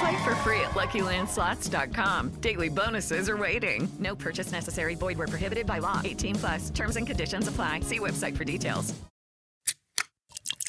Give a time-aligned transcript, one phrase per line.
[0.00, 2.34] Play for free at LuckyLandSlots.com.
[2.40, 3.88] Daily bonuses are waiting.
[3.98, 4.94] No purchase necessary.
[4.94, 6.00] Void where prohibited by law.
[6.04, 6.70] 18 plus.
[6.70, 7.80] Terms and conditions apply.
[7.80, 8.94] See website for details.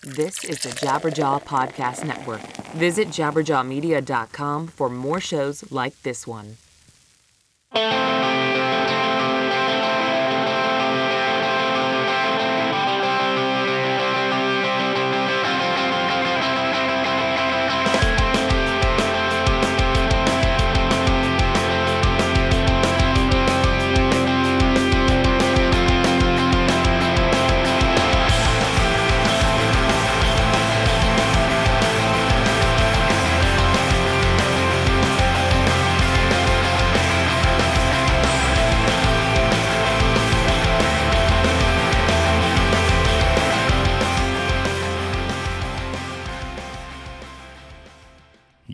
[0.04, 2.42] This is the Jabberjaw Podcast Network.
[2.74, 6.56] Visit jabberjawmedia.com for more shows like this one.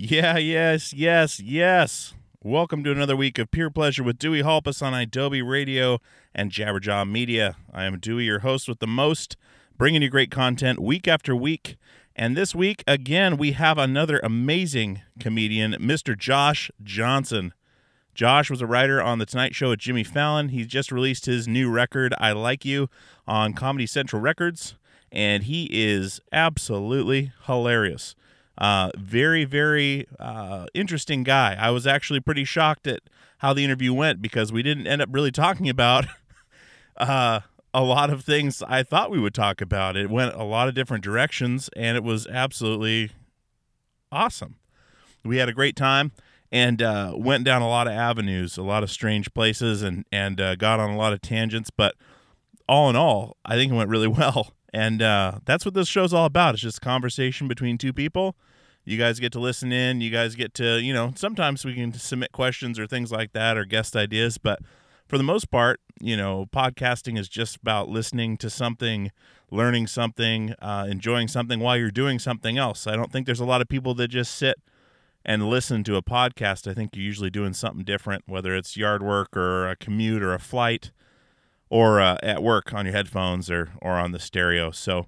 [0.08, 2.14] Yeah, yes, yes, yes.
[2.44, 6.00] Welcome to another week of Peer Pleasure with Dewey Halpus on Adobe Radio
[6.36, 7.56] and Jabberjaw Media.
[7.74, 9.36] I am Dewey, your host with the most,
[9.80, 11.78] bringing you great content week after week.
[12.16, 16.16] And this week, again, we have another amazing comedian, Mr.
[16.16, 17.52] Josh Johnson.
[18.14, 20.50] Josh was a writer on The Tonight Show with Jimmy Fallon.
[20.50, 22.92] He just released his new record, I Like You,
[23.28, 24.76] on Comedy Central Records,
[25.12, 28.14] and he is absolutely hilarious.
[28.58, 31.56] Uh, very, very uh, interesting guy.
[31.60, 33.02] I was actually pretty shocked at
[33.40, 36.06] how the interview went because we didn't end up really talking about
[36.98, 37.42] uh,
[37.74, 39.98] a lot of things I thought we would talk about.
[39.98, 43.12] It went a lot of different directions, and it was absolutely
[44.12, 44.56] awesome.
[45.24, 46.14] We had a great time
[46.52, 50.40] and uh, went down a lot of avenues, a lot of strange places, and and
[50.40, 51.70] uh, got on a lot of tangents.
[51.70, 51.96] But
[52.70, 54.54] all in all, I think it went really well.
[54.74, 56.56] And uh, that's what this show's all about.
[56.56, 58.36] It's just conversation between two people.
[58.86, 60.00] You guys get to listen in.
[60.00, 63.58] You guys get to, you know, sometimes we can submit questions or things like that
[63.58, 64.38] or guest ideas.
[64.38, 64.60] But
[65.08, 69.12] for the most part, you know, podcasting is just about listening to something,
[69.50, 72.86] learning something, uh, enjoying something while you're doing something else.
[72.86, 74.58] I don't think there's a lot of people that just sit
[75.26, 76.70] and listen to a podcast.
[76.70, 80.34] I think you're usually doing something different, whether it's yard work or a commute or
[80.34, 80.92] a flight
[81.70, 84.70] or uh, at work on your headphones or or on the stereo.
[84.70, 85.08] So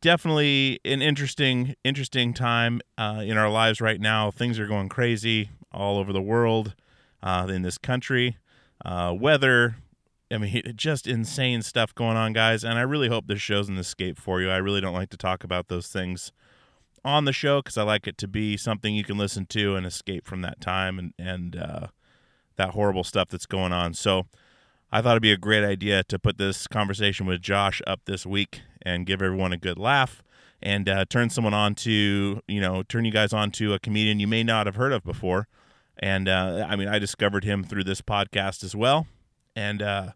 [0.00, 4.30] definitely an interesting interesting time uh, in our lives right now.
[4.30, 6.74] Things are going crazy all over the world,
[7.22, 8.38] uh, in this country.
[8.84, 9.76] Uh, weather,
[10.30, 12.64] I mean, just insane stuff going on, guys.
[12.64, 14.50] And I really hope this show's an escape for you.
[14.50, 16.32] I really don't like to talk about those things
[17.04, 19.86] on the show because I like it to be something you can listen to and
[19.86, 21.86] escape from that time and and uh,
[22.56, 23.94] that horrible stuff that's going on.
[23.94, 24.26] So
[24.92, 28.26] I thought it'd be a great idea to put this conversation with Josh up this
[28.26, 30.22] week and give everyone a good laugh
[30.62, 34.20] and uh, turn someone on to, you know, turn you guys on to a comedian
[34.20, 35.48] you may not have heard of before.
[35.98, 39.06] And uh, I mean, I discovered him through this podcast as well.
[39.56, 40.10] And uh,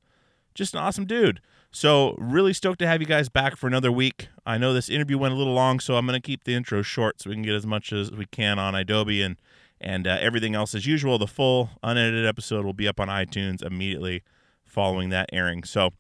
[0.55, 1.41] just an awesome dude.
[1.71, 4.29] So, really stoked to have you guys back for another week.
[4.47, 6.83] I know this interview went a little long, so I'm going to keep the intro
[6.83, 9.37] short so we can get as much as we can on Adobe and
[9.81, 11.19] and uh, everything else as usual.
[11.19, 14.23] The full unedited episode will be up on iTunes immediately
[14.65, 15.65] following that airing.
[15.65, 15.91] So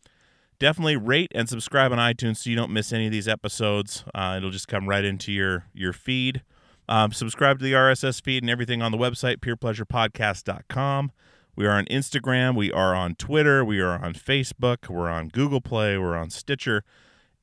[0.59, 4.04] definitely rate and subscribe on iTunes so you don't miss any of these episodes.
[4.15, 6.42] Uh, it'll just come right into your your feed.
[6.88, 11.12] Um, subscribe to the RSS feed and everything on the website, peerpleasurepodcast.com.
[11.56, 12.56] We are on Instagram.
[12.56, 13.64] We are on Twitter.
[13.64, 14.88] We are on Facebook.
[14.88, 15.97] We're on Google Play.
[15.97, 16.82] We're on Stitcher.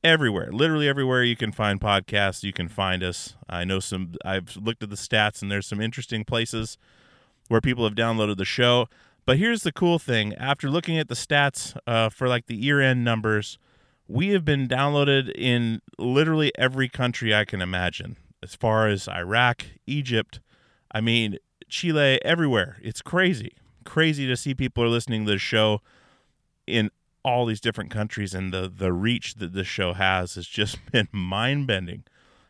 [0.04, 3.36] Everywhere, literally everywhere you can find podcasts, you can find us.
[3.48, 6.76] I know some, I've looked at the stats and there's some interesting places
[7.46, 8.88] where people have downloaded the show.
[9.24, 12.80] But here's the cool thing after looking at the stats uh, for like the year
[12.80, 13.58] end numbers,
[14.08, 19.64] we have been downloaded in literally every country I can imagine, as far as Iraq,
[19.86, 20.40] Egypt,
[20.92, 21.38] I mean,
[21.68, 22.78] Chile, everywhere.
[22.82, 23.52] It's crazy.
[23.84, 25.80] Crazy to see people are listening to the show
[26.66, 26.90] in
[27.24, 31.08] all these different countries, and the, the reach that this show has has just been
[31.12, 32.04] mind bending.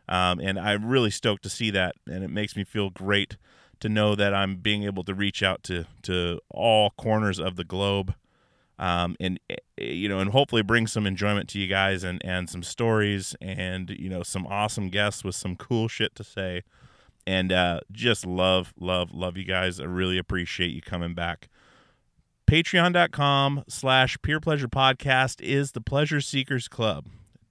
[0.09, 3.37] Um, and I'm really stoked to see that, and it makes me feel great
[3.83, 7.65] to know that I'm being able to reach out to to all corners of the
[7.65, 8.15] globe,
[8.79, 12.49] um, and eh, you know, and hopefully bring some enjoyment to you guys and and
[12.49, 16.63] some stories and you know some awesome guests with some cool shit to say
[17.27, 19.81] and uh, just love, love, love you guys.
[19.81, 21.49] I really appreciate you coming back.
[22.47, 27.07] Patreon.com slash Peer Pleasure Podcast is the Pleasure Seekers Club.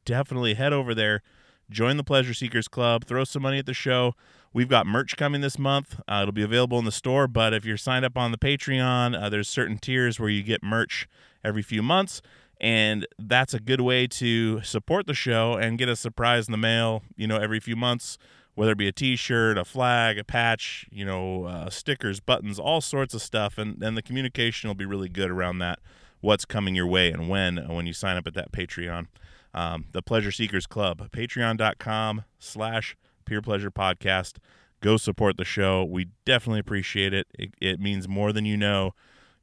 [0.06, 1.22] Definitely head over there,
[1.71, 4.13] join the Pleasure Seekers Club, throw some money at the show.
[4.53, 6.00] We've got merch coming this month.
[6.07, 9.19] Uh, it'll be available in the store, but if you're signed up on the Patreon,
[9.19, 11.07] uh, there's certain tiers where you get merch
[11.44, 12.21] every few months
[12.62, 16.57] and that's a good way to support the show and get a surprise in the
[16.57, 18.17] mail you know every few months
[18.53, 22.79] whether it be a t-shirt a flag a patch you know uh, stickers buttons all
[22.79, 25.79] sorts of stuff and, and the communication will be really good around that
[26.21, 29.07] what's coming your way and when uh, when you sign up at that patreon
[29.53, 32.95] um, the pleasure seekers club patreon.com slash
[33.25, 34.38] peer pleasure podcast.
[34.81, 35.83] Go support the show.
[35.83, 37.27] We definitely appreciate it.
[37.38, 38.94] it it means more than you know.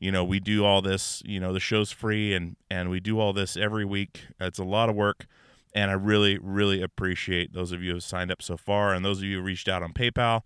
[0.00, 3.19] You know we do all this you know the show's free and and we do
[3.19, 4.26] all this every week.
[4.40, 5.26] It's a lot of work
[5.75, 9.05] and i really really appreciate those of you who have signed up so far and
[9.05, 10.43] those of you who reached out on paypal.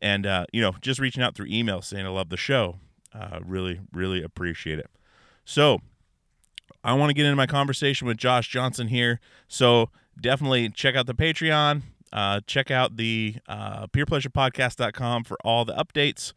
[0.00, 2.76] And uh, you know just reaching out through email saying i love the show.
[3.14, 4.90] Uh, really really appreciate it.
[5.44, 5.80] So
[6.84, 9.90] i want to get into my conversation with josh johnson here so
[10.20, 11.82] definitely check out the patreon
[12.12, 16.34] uh, check out the uh, peerpleasurepodcast.com for all the updates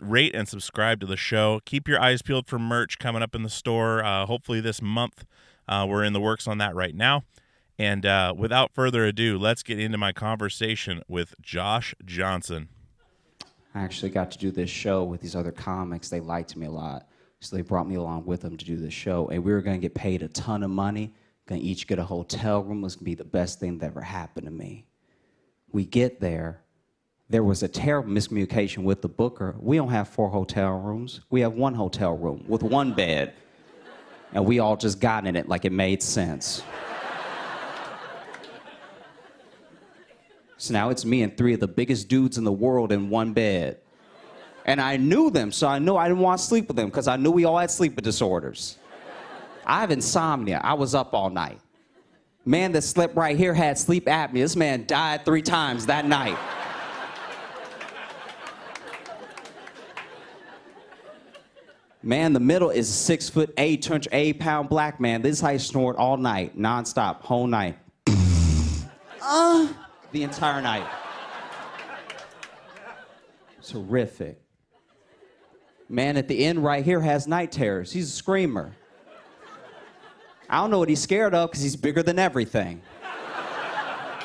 [0.00, 1.60] rate and subscribe to the show.
[1.64, 4.02] Keep your eyes peeled for merch coming up in the store.
[4.04, 5.24] Uh, hopefully this month.
[5.68, 7.24] Uh, we're in the works on that right now.
[7.78, 12.68] And uh, without further ado, let's get into my conversation with Josh Johnson.
[13.74, 16.08] I actually got to do this show with these other comics.
[16.08, 17.06] They liked me a lot.
[17.42, 19.28] So they brought me along with them to do this show.
[19.28, 21.12] And we were to get paid a ton of money,
[21.48, 22.78] to each get a hotel room.
[22.78, 24.86] It was to be the best thing that ever happened to me.
[25.72, 26.62] We get there,
[27.28, 29.56] there was a terrible miscommunication with the booker.
[29.58, 31.20] We don't have four hotel rooms.
[31.30, 33.34] We have one hotel room with one bed.
[34.32, 36.62] And we all just got in it like it made sense.
[40.58, 43.32] So now it's me and three of the biggest dudes in the world in one
[43.32, 43.81] bed.
[44.64, 47.08] And I knew them, so I knew I didn't want to sleep with them because
[47.08, 48.78] I knew we all had sleep disorders.
[49.66, 50.60] I have insomnia.
[50.62, 51.58] I was up all night.
[52.44, 54.34] Man that slept right here had sleep apnea.
[54.34, 56.38] This man died three times that night.
[62.04, 65.22] Man, the middle is a six foot eight, 208 pound black man.
[65.22, 67.78] This is how he snored all night, nonstop, whole night.
[69.22, 69.68] uh,
[70.10, 70.86] the entire night.
[73.58, 74.40] It's horrific.
[75.92, 77.92] Man at the end right here has night terrors.
[77.92, 78.72] He's a screamer.
[80.48, 82.80] I don't know what he's scared of because he's bigger than everything.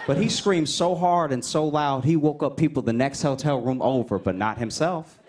[0.08, 3.60] But he screamed so hard and so loud, he woke up people the next hotel
[3.60, 5.20] room over, but not himself.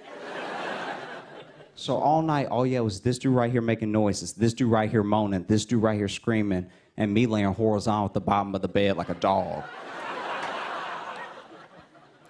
[1.74, 4.88] So all night, all yeah was this dude right here making noises, this dude right
[4.88, 8.62] here moaning, this dude right here screaming, and me laying horizontal at the bottom of
[8.62, 9.64] the bed like a dog.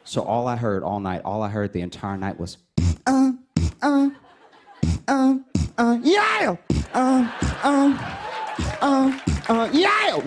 [0.04, 2.56] so all I heard all night, all I heard the entire night was,
[3.06, 3.32] uh,
[3.82, 4.10] uh,
[5.06, 5.38] uh,
[5.76, 6.56] uh, yeah,
[6.94, 7.32] uh,
[7.62, 8.14] uh,
[8.80, 10.20] uh, uh, yeah.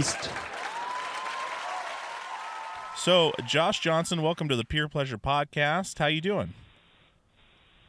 [2.95, 5.97] So, Josh Johnson, welcome to the Peer Pleasure Podcast.
[5.97, 6.53] How you doing?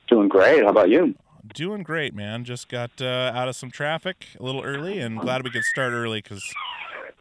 [0.08, 0.62] Doing great.
[0.62, 1.14] How about you?
[1.54, 2.44] Doing great, man.
[2.44, 5.92] Just got uh, out of some traffic a little early, and glad we could start
[5.92, 6.42] early because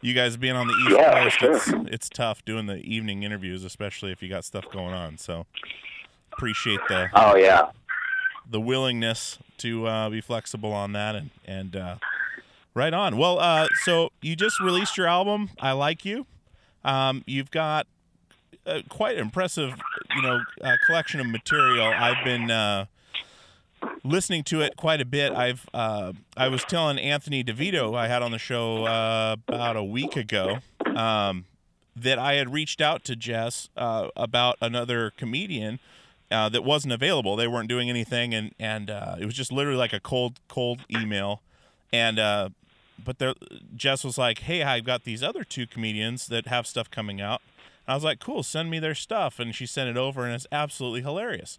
[0.00, 1.56] you guys being on the East Yeah, Coast, sure.
[1.56, 5.18] it's it's tough doing the evening interviews, especially if you got stuff going on.
[5.18, 5.44] So
[6.32, 7.70] appreciate the Oh yeah.
[8.52, 11.96] The willingness to uh, be flexible on that, and and uh,
[12.74, 13.16] right on.
[13.16, 16.26] Well, uh, so you just released your album, I Like You.
[16.84, 17.86] Um, you've got
[18.66, 19.74] a quite impressive,
[20.14, 21.86] you know, uh, collection of material.
[21.86, 22.86] I've been uh,
[24.04, 25.32] listening to it quite a bit.
[25.32, 29.84] I've uh, I was telling Anthony DeVito I had on the show uh, about a
[29.84, 31.46] week ago um,
[31.96, 35.78] that I had reached out to Jess uh, about another comedian
[36.32, 37.36] uh, that wasn't available.
[37.36, 40.80] They weren't doing anything, and and uh, it was just literally like a cold cold
[40.90, 41.42] email,
[41.92, 42.48] and uh,
[43.02, 43.34] but there
[43.76, 47.42] Jess was like, "Hey, I've got these other two comedians that have stuff coming out."
[47.86, 50.46] I was like, "Cool, send me their stuff," and she sent it over, and it's
[50.50, 51.56] absolutely hilarious.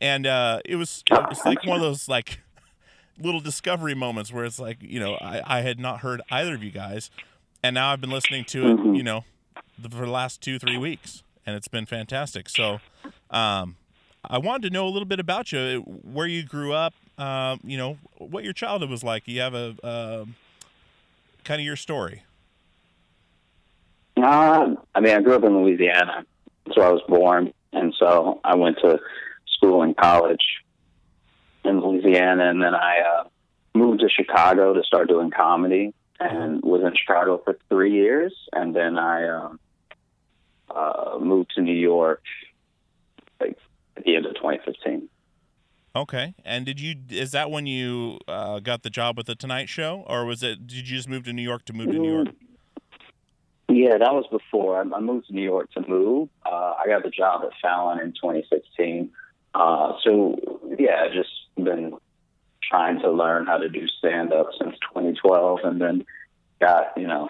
[0.00, 2.40] And uh, it was it was like one of those like
[3.18, 6.62] little discovery moments where it's like you know I, I had not heard either of
[6.62, 7.10] you guys,
[7.62, 9.24] and now I've been listening to it you know
[9.78, 12.48] the, for the last two three weeks, and it's been fantastic.
[12.48, 12.80] So,
[13.30, 13.76] um,
[14.28, 17.76] I wanted to know a little bit about you, where you grew up, um, you
[17.76, 19.26] know, what your childhood was like.
[19.26, 20.36] You have a um
[21.44, 22.22] kind of your story.
[24.16, 26.24] Uh, I mean, I grew up in Louisiana.
[26.64, 29.00] That's where I was born, and so I went to
[29.56, 30.44] school and college
[31.64, 33.24] in Louisiana, and then I uh,
[33.74, 38.76] moved to Chicago to start doing comedy, and was in Chicago for three years, and
[38.76, 39.60] then I um,
[40.70, 42.22] uh, moved to New York
[43.40, 43.58] like
[43.96, 45.08] at the end of 2015.
[45.94, 46.34] Okay.
[46.44, 50.04] And did you is that when you uh, got the job with the Tonight Show,
[50.06, 52.28] or was it did you just move to New York to move to New York?
[53.68, 56.30] Yeah, that was before I I moved to New York to move.
[56.46, 59.10] Uh, I got the job at Fallon in 2016.
[59.54, 61.94] Uh, so yeah, I've just been
[62.62, 66.04] trying to learn how to do stand up since 2012, and then
[66.58, 67.28] got you know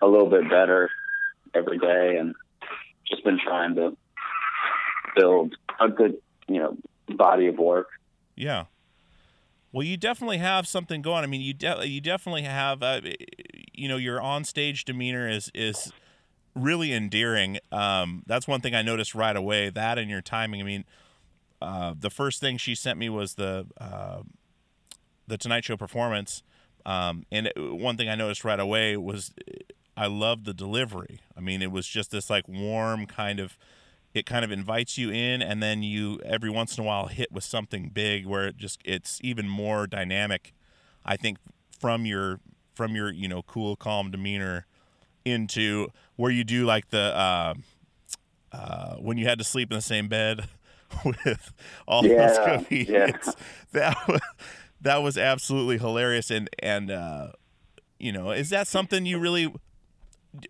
[0.00, 0.88] a little bit better
[1.54, 2.36] every day, and
[3.08, 3.96] just been trying to
[5.16, 6.18] build a good
[6.48, 6.76] you know
[7.08, 7.88] body of work.
[8.36, 8.66] Yeah.
[9.72, 11.24] Well, you definitely have something going.
[11.24, 12.82] I mean, you de- you definitely have.
[12.82, 13.00] Uh,
[13.74, 15.92] you know, your on-stage demeanor is is
[16.54, 17.58] really endearing.
[17.70, 19.70] Um, that's one thing I noticed right away.
[19.70, 20.60] That and your timing.
[20.60, 20.84] I mean,
[21.60, 24.22] uh, the first thing she sent me was the uh,
[25.26, 26.42] the Tonight Show performance,
[26.86, 29.34] um, and it, one thing I noticed right away was
[29.96, 31.20] I loved the delivery.
[31.36, 33.58] I mean, it was just this like warm kind of.
[34.14, 37.30] It kind of invites you in, and then you every once in a while hit
[37.32, 40.52] with something big where it just it's even more dynamic.
[41.04, 41.38] I think
[41.78, 42.40] from your
[42.74, 44.66] from your you know cool calm demeanor
[45.24, 47.54] into where you do like the uh,
[48.52, 50.48] uh, when you had to sleep in the same bed
[51.04, 51.52] with
[51.86, 52.88] all those Yeah, comedians.
[52.88, 53.34] yeah.
[53.72, 54.20] That was
[54.80, 56.30] that was absolutely hilarious.
[56.30, 57.28] And and uh,
[57.98, 59.52] you know, is that something you really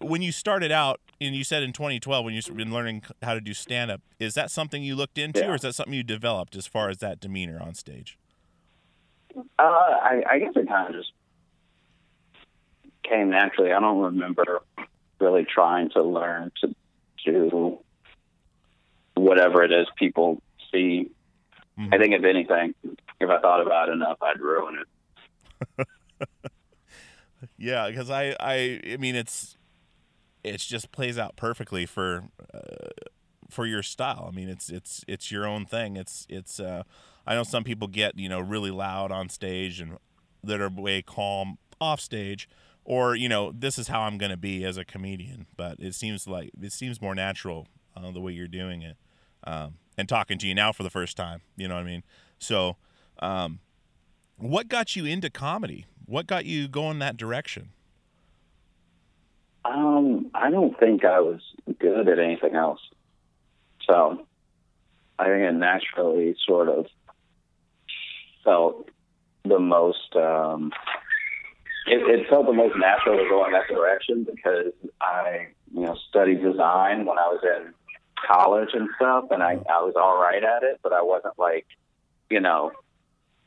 [0.00, 3.40] when you started out and you said in 2012 when you've been learning how to
[3.40, 5.50] do stand up, is that something you looked into, Yeah.
[5.50, 8.19] or is that something you developed as far as that demeanor on stage?
[9.37, 11.12] Uh, I, I guess it kind of just
[13.02, 13.73] came naturally.
[13.73, 14.61] I don't remember
[15.21, 16.75] really trying to learn to
[17.25, 17.78] do
[19.14, 21.11] whatever it is people see.
[21.78, 22.75] I think if anything,
[23.21, 24.78] if I thought about it enough, I'd ruin
[25.78, 25.87] it.
[27.59, 29.56] Yeah, because I, I, I mean, it's,
[30.47, 32.88] it's just plays out perfectly for, uh,
[33.50, 34.26] for your style.
[34.31, 35.97] I mean, it's, it's, it's your own thing.
[35.97, 36.61] It's, it's.
[36.61, 36.83] Uh,
[37.26, 39.99] I know some people get you know really loud on stage and
[40.45, 42.49] that are way calm off stage,
[42.85, 45.47] or you know this is how I'm going to be as a comedian.
[45.57, 48.97] But it seems like it seems more natural uh, the way you're doing it,
[49.45, 51.43] um, and talking to you now for the first time.
[51.57, 52.05] You know what I mean?
[52.38, 52.76] So,
[53.19, 53.59] um,
[54.37, 55.87] what got you into comedy?
[56.05, 57.71] What got you going that direction?
[59.67, 61.41] Um, I don't think I was
[61.79, 62.81] good at anything else.
[63.89, 64.27] So
[65.19, 66.87] I think it naturally sort of
[68.45, 68.89] felt
[69.45, 70.73] the most, um,
[71.87, 75.97] it, it felt the most natural to go in that direction because I, you know,
[76.09, 77.73] studied design when I was in
[78.27, 81.67] college and stuff, and I, I was all right at it, but I wasn't like,
[82.31, 82.73] you know,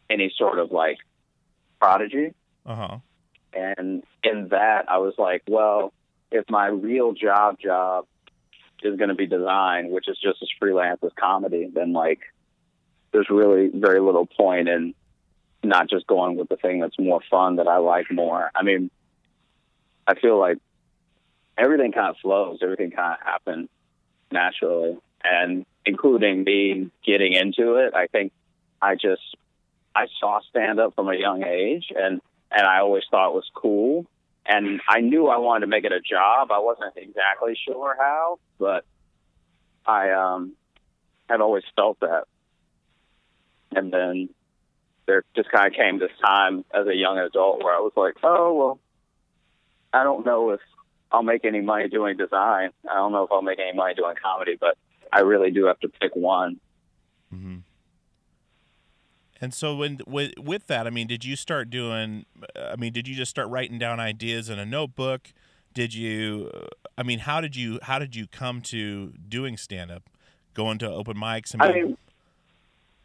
[0.10, 0.98] any sort of like
[1.80, 2.34] prodigy.
[2.66, 2.98] Uh huh.
[3.54, 5.92] And in that, I was like, well,
[6.32, 8.06] if my real job job
[8.84, 12.20] is going to be design, which is just as freelance as comedy, then like,
[13.12, 14.94] there's really very little point in
[15.64, 18.50] not just going with the thing that's more fun that I like more.
[18.56, 18.90] I mean,
[20.08, 20.58] I feel like
[21.58, 23.70] everything kind of flows, everything kind of happens
[24.32, 27.94] naturally, and including me getting into it.
[27.94, 28.32] I think
[28.82, 29.22] I just
[29.96, 32.22] I saw stand up from a young age, and
[32.52, 34.06] and I always thought it was cool.
[34.50, 36.52] And I knew I wanted to make it a job.
[36.52, 38.84] I wasn't exactly sure how, but
[39.86, 40.54] I um
[41.30, 42.24] had always felt that.
[43.76, 44.30] And then
[45.06, 48.16] there just kind of came this time as a young adult where I was like,
[48.24, 48.80] oh well,
[49.94, 50.62] I don't know if
[51.12, 52.72] I'll make any money doing design.
[52.90, 54.78] I don't know if I'll make any money doing comedy, but
[55.14, 56.60] I really do have to pick one.
[59.42, 62.26] And so when with with that, I mean, did you start doing?
[62.56, 65.32] I mean, did you just start writing down ideas in a notebook?
[65.74, 66.52] Did you?
[66.98, 70.04] I mean, how did you how did you come to doing stand up,
[70.54, 71.56] going to open mics?
[71.58, 71.98] I mean,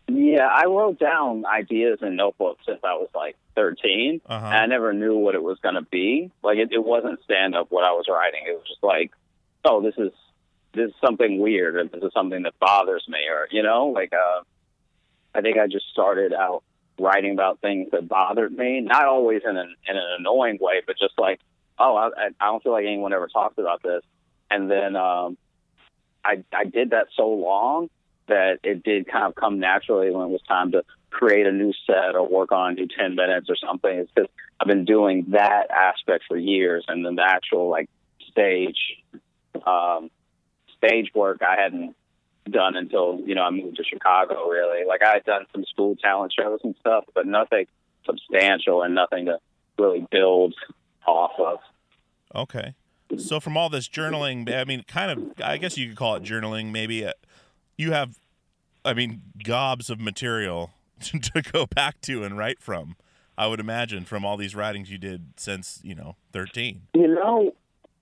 [0.09, 4.21] yeah, I wrote down ideas in notebooks since I was like 13.
[4.27, 4.47] Uh-huh.
[4.47, 6.31] And I never knew what it was going to be.
[6.43, 8.43] Like it, it wasn't stand up what I was writing.
[8.47, 9.13] It was just like,
[9.65, 10.13] oh, this is
[10.75, 14.13] this is something weird, or this is something that bothers me, or you know, like
[14.13, 14.43] uh,
[15.35, 16.63] I think I just started out
[16.99, 20.97] writing about things that bothered me, not always in an in an annoying way, but
[20.99, 21.41] just like,
[21.79, 24.03] oh, I, I don't feel like anyone ever talks about this.
[24.51, 25.37] And then um,
[26.25, 27.91] I I did that so long
[28.27, 31.73] that it did kind of come naturally when it was time to create a new
[31.87, 33.91] set or work on a new 10 minutes or something.
[33.91, 37.89] It's because I've been doing that aspect for years, and then the actual like
[38.31, 38.79] stage
[39.67, 40.11] um,
[40.77, 41.97] stage work I hadn't
[42.51, 44.49] done until you know I moved to Chicago.
[44.49, 47.67] Really, like I had done some school talent shows and stuff, but nothing
[48.07, 49.39] substantial and nothing to
[49.79, 50.55] really build
[51.07, 51.59] off of.
[52.35, 52.75] Okay.
[53.19, 56.25] So from all this journaling, I mean, kind of, I guess you could call it
[56.25, 56.73] journaling.
[56.73, 57.13] Maybe uh,
[57.77, 58.19] you have
[58.85, 62.97] I mean, gobs of material to go back to and write from.
[63.37, 66.83] I would imagine from all these writings you did since you know thirteen.
[66.95, 67.53] You know,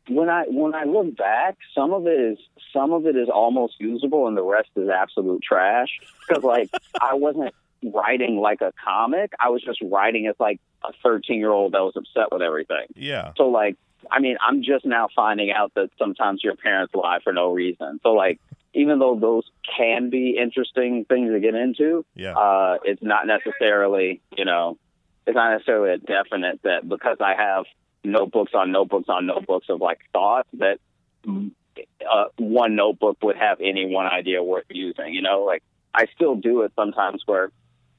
[0.09, 2.38] when I when I look back, some of it is
[2.73, 6.00] some of it is almost usable, and the rest is absolute trash.
[6.28, 7.54] Because like I wasn't
[7.85, 11.80] writing like a comic; I was just writing as like a thirteen year old that
[11.82, 12.87] was upset with everything.
[12.97, 13.32] Yeah.
[13.37, 13.76] So like,
[14.11, 18.00] I mean, I'm just now finding out that sometimes your parents lie for no reason.
[18.02, 18.40] So like,
[18.75, 19.44] even though those
[19.76, 22.32] can be interesting things to get into, Yeah.
[22.37, 24.78] uh, it's not necessarily, you know,
[25.26, 27.66] it's not necessarily a definite that because I have
[28.04, 30.78] notebooks on notebooks on notebooks of like thoughts that
[31.26, 35.14] uh, one notebook would have any one idea worth using.
[35.14, 35.62] You know, like
[35.94, 37.50] I still do it sometimes where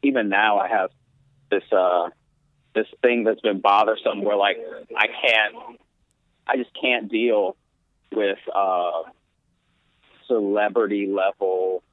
[0.02, 0.90] even now I have
[1.50, 2.10] this uh
[2.76, 4.58] this thing that's been bothersome where like
[4.98, 5.80] I can't
[6.48, 7.56] I just can't deal
[8.12, 9.04] with uh
[10.28, 11.84] celebrity level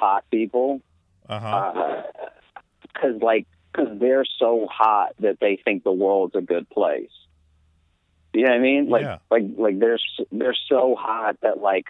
[0.00, 0.80] hot people
[1.28, 2.02] Uh huh.
[2.82, 7.10] because like because they're so hot that they think the world's a good place.
[8.34, 8.88] You know what I mean?
[8.88, 9.18] Like Yeah.
[9.30, 9.98] like like they're
[10.32, 11.86] they're so hot that like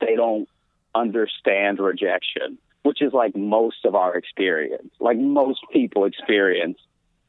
[0.00, 0.48] they don't
[0.94, 4.92] understand rejection, which is like most of our experience.
[5.00, 6.78] Like most people experience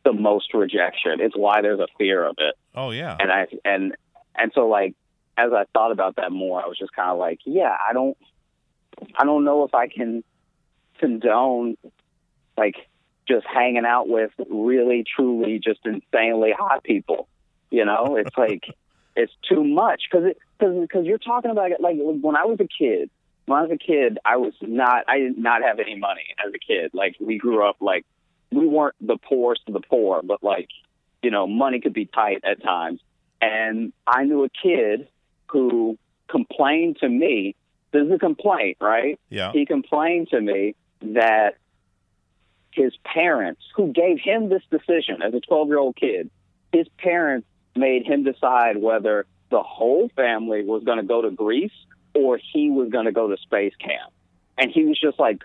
[0.04, 1.22] the most rejection.
[1.22, 3.18] It's why there's a fear of it oh yeah.
[3.20, 3.96] and I and
[4.36, 4.96] and so like
[5.38, 8.18] as I thought about that more, I was just kind of like, yeah, I don't,
[9.18, 10.24] I don't know if I can
[11.00, 11.78] condone
[12.58, 12.76] like
[13.28, 17.28] just hanging out with really, truly, just insanely hot people.
[17.72, 18.64] You know, it's like
[19.16, 22.60] it's too much because it because because you're talking about it like when I was
[22.60, 23.10] a kid.
[23.48, 25.06] When I was a kid, I was not.
[25.08, 26.92] I did not have any money as a kid.
[26.94, 28.06] Like we grew up like
[28.52, 30.70] we weren't the poorest of the poor, but like
[31.24, 33.00] you know, money could be tight at times.
[33.42, 35.08] And I knew a kid
[35.48, 35.98] who
[36.28, 37.56] complained to me.
[37.92, 39.20] This is a complaint, right?
[39.30, 39.52] Yeah.
[39.52, 41.56] He complained to me that
[42.72, 46.30] his parents, who gave him this decision as a 12 year old kid,
[46.72, 51.72] his parents made him decide whether the whole family was going to go to Greece
[52.14, 54.12] or he was going to go to space camp.
[54.58, 55.44] And he was just like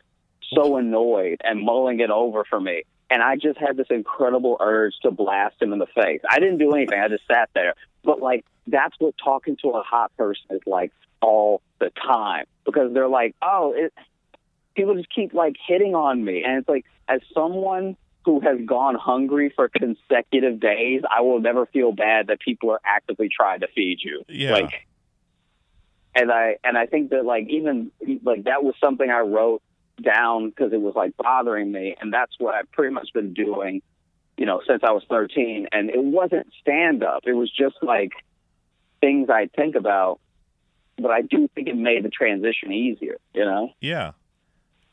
[0.54, 2.82] so annoyed and mulling it over for me.
[3.08, 6.20] And I just had this incredible urge to blast him in the face.
[6.28, 6.98] I didn't do anything.
[7.00, 7.74] I just sat there.
[8.04, 12.92] But like, that's what talking to a hot person is like all the time because
[12.92, 13.92] they're like, oh, it,
[14.74, 16.42] people just keep like hitting on me.
[16.44, 21.64] And it's like, as someone who has gone hungry for consecutive days, I will never
[21.66, 24.24] feel bad that people are actively trying to feed you.
[24.28, 24.50] Yeah.
[24.50, 24.88] Like,
[26.12, 27.92] and I and I think that like even
[28.24, 29.62] like that was something I wrote
[30.02, 33.80] down because it was like bothering me, and that's what I've pretty much been doing,
[34.36, 35.68] you know, since I was 13.
[35.70, 38.10] And it wasn't stand up; it was just like
[39.00, 40.18] things I think about.
[40.98, 43.70] But I do think it made the transition easier, you know.
[43.80, 44.12] Yeah.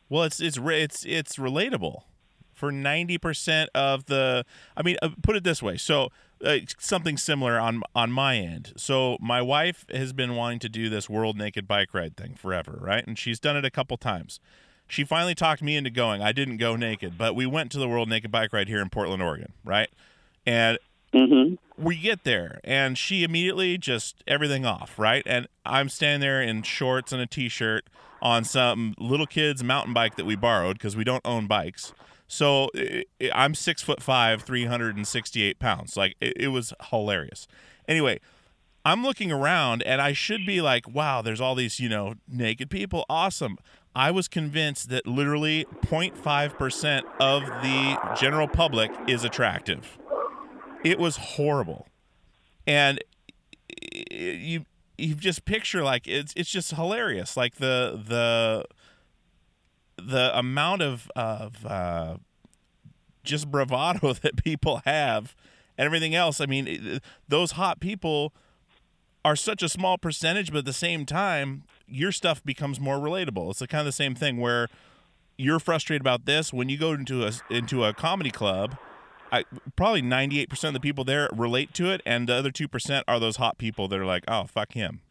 [0.08, 2.04] Well, it's it's it's it's relatable
[2.64, 4.46] for 90% of the
[4.78, 5.76] I mean, uh, put it this way.
[5.76, 8.72] So, uh, something similar on on my end.
[8.78, 12.78] So, my wife has been wanting to do this world naked bike ride thing forever,
[12.80, 13.06] right?
[13.06, 14.40] And she's done it a couple times.
[14.88, 16.22] She finally talked me into going.
[16.22, 18.90] I didn't go naked, but we went to the world naked bike ride here in
[18.90, 19.90] Portland, Oregon, right?
[20.46, 20.80] And
[21.14, 21.56] Mm-hmm.
[21.78, 26.64] we get there and she immediately just everything off right and i'm standing there in
[26.64, 27.86] shorts and a t-shirt
[28.20, 31.94] on some little kid's mountain bike that we borrowed because we don't own bikes
[32.34, 32.70] so
[33.34, 35.96] i'm six foot five 368 pounds.
[35.96, 37.48] Like it, it was hilarious.
[37.88, 38.20] Anyway
[38.86, 42.70] i'm looking around and i should be like wow there's all these you know naked
[42.70, 43.06] people.
[43.10, 43.58] Awesome.
[43.96, 50.00] I was convinced that literally 0.5% of the general public is attractive.
[50.84, 51.88] It was horrible.
[52.66, 53.04] And
[54.10, 54.66] you
[54.98, 57.36] you just picture like it's it's just hilarious.
[57.38, 58.66] Like the the
[59.98, 62.18] the amount of of uh,
[63.24, 65.36] just bravado that people have
[65.78, 68.34] and everything else i mean those hot people
[69.26, 73.52] are such a small percentage but at the same time your stuff becomes more relatable.
[73.52, 74.68] It's kind of the same thing where
[75.38, 76.52] you're frustrated about this.
[76.52, 78.78] When you go into a into a comedy club
[79.32, 83.20] I, probably 98% of the people there relate to it and the other 2% are
[83.20, 85.02] those hot people that are like oh fuck him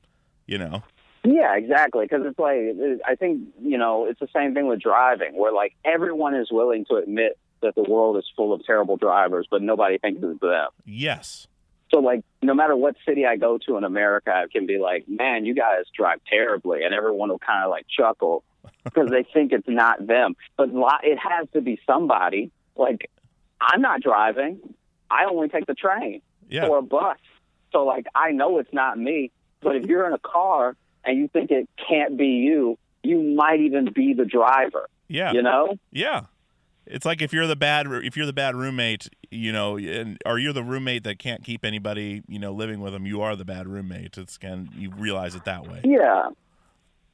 [0.47, 0.85] you know
[1.25, 2.05] Yeah, exactly.
[2.05, 5.75] Because it's like I think you know it's the same thing with driving, where like
[5.85, 9.99] everyone is willing to admit that the world is full of terrible drivers, but nobody
[9.99, 10.69] thinks it's them.
[10.85, 11.47] yes
[11.93, 15.05] So like no matter what city I go to in America, I can be like,
[15.09, 18.43] man, you guys drive terribly, and everyone will kind of like chuckle
[18.85, 20.35] because they think it's not them.
[20.57, 20.71] But
[21.05, 22.51] it has to be somebody.
[22.75, 23.09] Like
[23.61, 24.59] I'm not driving.
[25.09, 26.67] I only take the train Yeah.
[26.67, 27.19] or a bus.
[27.71, 29.31] So like I know it's not me.
[29.61, 33.61] But if you're in a car and you think it can't be you, you might
[33.61, 34.88] even be the driver.
[35.09, 35.33] Yeah.
[35.33, 35.77] You know?
[35.91, 36.27] Yeah.
[36.87, 40.38] It's like if you're the bad if you're the bad roommate, you know, and or
[40.38, 43.07] you're the roommate that can't keep anybody, you know, living with them.
[43.07, 44.19] You are the bad roommate.
[44.19, 45.81] It's can you realize it that way.
[45.85, 46.31] Yeah,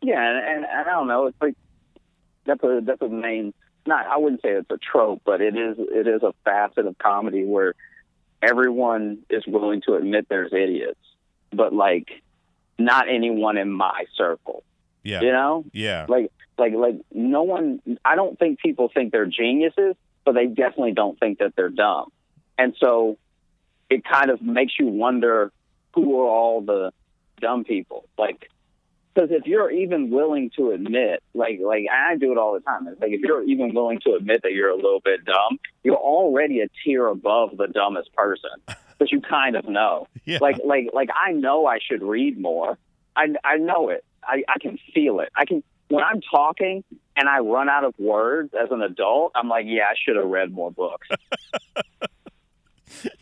[0.00, 1.26] yeah, and, and, and I don't know.
[1.26, 1.54] It's like
[2.46, 3.52] that's a that's a main.
[3.86, 6.96] Not I wouldn't say it's a trope, but it is it is a facet of
[6.98, 7.74] comedy where
[8.42, 11.00] everyone is willing to admit there's idiots,
[11.52, 12.22] but like
[12.78, 14.62] not anyone in my circle.
[15.02, 15.20] Yeah.
[15.20, 15.64] You know?
[15.72, 16.06] Yeah.
[16.08, 20.92] Like like like no one I don't think people think they're geniuses, but they definitely
[20.92, 22.10] don't think that they're dumb.
[22.56, 23.18] And so
[23.90, 25.52] it kind of makes you wonder
[25.94, 26.92] who are all the
[27.40, 28.06] dumb people.
[28.18, 28.48] Like
[29.14, 32.86] because if you're even willing to admit, like like I do it all the time.
[32.86, 35.96] It's like if you're even willing to admit that you're a little bit dumb, you're
[35.96, 38.50] already a tier above the dumbest person.
[38.98, 40.08] Because you kind of know.
[40.24, 40.38] Yeah.
[40.42, 42.76] Like like like I know I should read more.
[43.16, 44.04] I I know it.
[44.22, 45.30] I, I can feel it.
[45.34, 46.84] I can when I'm talking
[47.16, 50.26] and I run out of words as an adult, I'm like, yeah, I should have
[50.26, 51.08] read more books.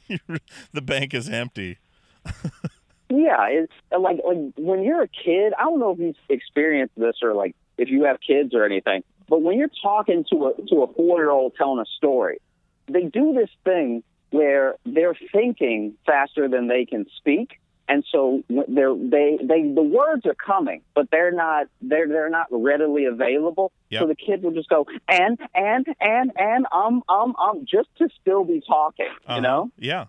[0.72, 1.78] the bank is empty.
[3.08, 5.52] Yeah, it's uh, like like when you're a kid.
[5.56, 9.04] I don't know if you've experienced this or like if you have kids or anything,
[9.28, 12.38] but when you're talking to a to a four year old telling a story,
[12.88, 14.02] they do this thing
[14.36, 20.26] where they're thinking faster than they can speak, and so they're they they the words
[20.26, 23.72] are coming, but they're not they're they're not readily available.
[23.90, 24.02] Yep.
[24.02, 28.08] So the kids will just go and and and and um um um just to
[28.20, 29.36] still be talking, Uh-huh.
[29.36, 30.06] you know, Yeah.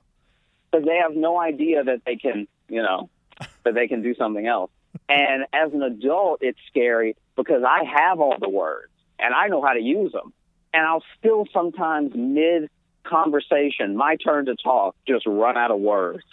[0.72, 3.10] because they have no idea that they can you know
[3.64, 4.72] that they can do something else.
[5.10, 9.62] And as an adult, it's scary because I have all the words and I know
[9.62, 10.34] how to use them,
[10.74, 12.70] and I'll still sometimes mid
[13.08, 16.24] conversation, my turn to talk, just run out of words.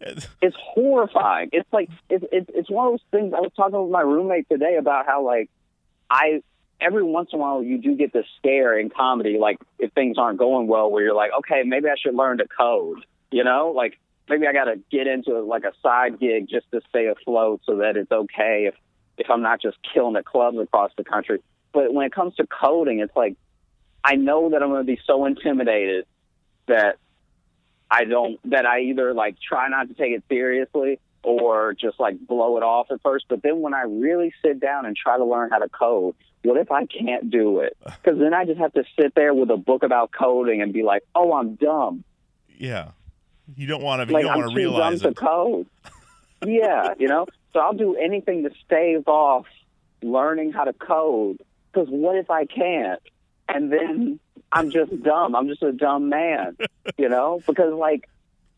[0.00, 1.50] it's horrifying.
[1.52, 3.32] It's like it's it's it's one of those things.
[3.34, 5.50] I was talking with my roommate today about how like
[6.10, 6.42] I
[6.80, 10.18] every once in a while you do get this scare in comedy, like if things
[10.18, 13.04] aren't going well, where you're like, okay, maybe I should learn to code.
[13.30, 16.80] You know, like maybe I got to get into like a side gig just to
[16.88, 18.74] stay afloat, so that it's okay if
[19.16, 21.40] if I'm not just killing at clubs across the country.
[21.72, 23.36] But when it comes to coding, it's like
[24.04, 26.04] I know that I'm going to be so intimidated
[26.66, 26.98] that
[27.90, 32.18] I don't that I either like try not to take it seriously or just like
[32.18, 33.26] blow it off at first.
[33.28, 36.58] But then when I really sit down and try to learn how to code, what
[36.58, 37.76] if I can't do it?
[37.82, 40.82] Because then I just have to sit there with a book about coding and be
[40.82, 42.04] like, "Oh, I'm dumb."
[42.56, 42.90] Yeah.
[43.56, 44.12] You don't want to.
[44.12, 45.14] like you don't want to realize dumb it.
[45.14, 45.66] to code.
[46.46, 47.26] yeah, you know.
[47.52, 49.46] So I'll do anything to stave off
[50.02, 51.38] learning how to code.
[51.72, 53.00] Because what if I can't?
[53.48, 54.20] And then
[54.52, 55.34] I'm just dumb.
[55.34, 56.56] I'm just a dumb man,
[56.98, 57.40] you know.
[57.46, 58.08] Because like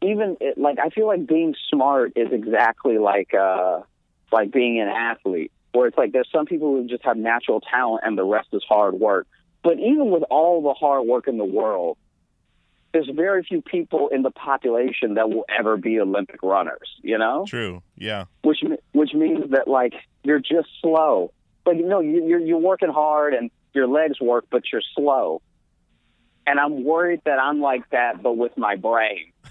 [0.03, 3.81] even it, like I feel like being smart is exactly like uh
[4.33, 8.05] like being an athlete, where it's like there's some people who just have natural talent
[8.05, 9.27] and the rest is hard work.
[9.63, 11.99] But even with all the hard work in the world,
[12.93, 17.45] there's very few people in the population that will ever be Olympic runners, you know?
[17.47, 17.83] True.
[17.97, 18.25] Yeah.
[18.43, 21.33] Which which means that like you're just slow.
[21.65, 25.41] But you know, you, you're you're working hard and your legs work, but you're slow.
[26.47, 29.33] And I'm worried that I'm like that, but with my brain.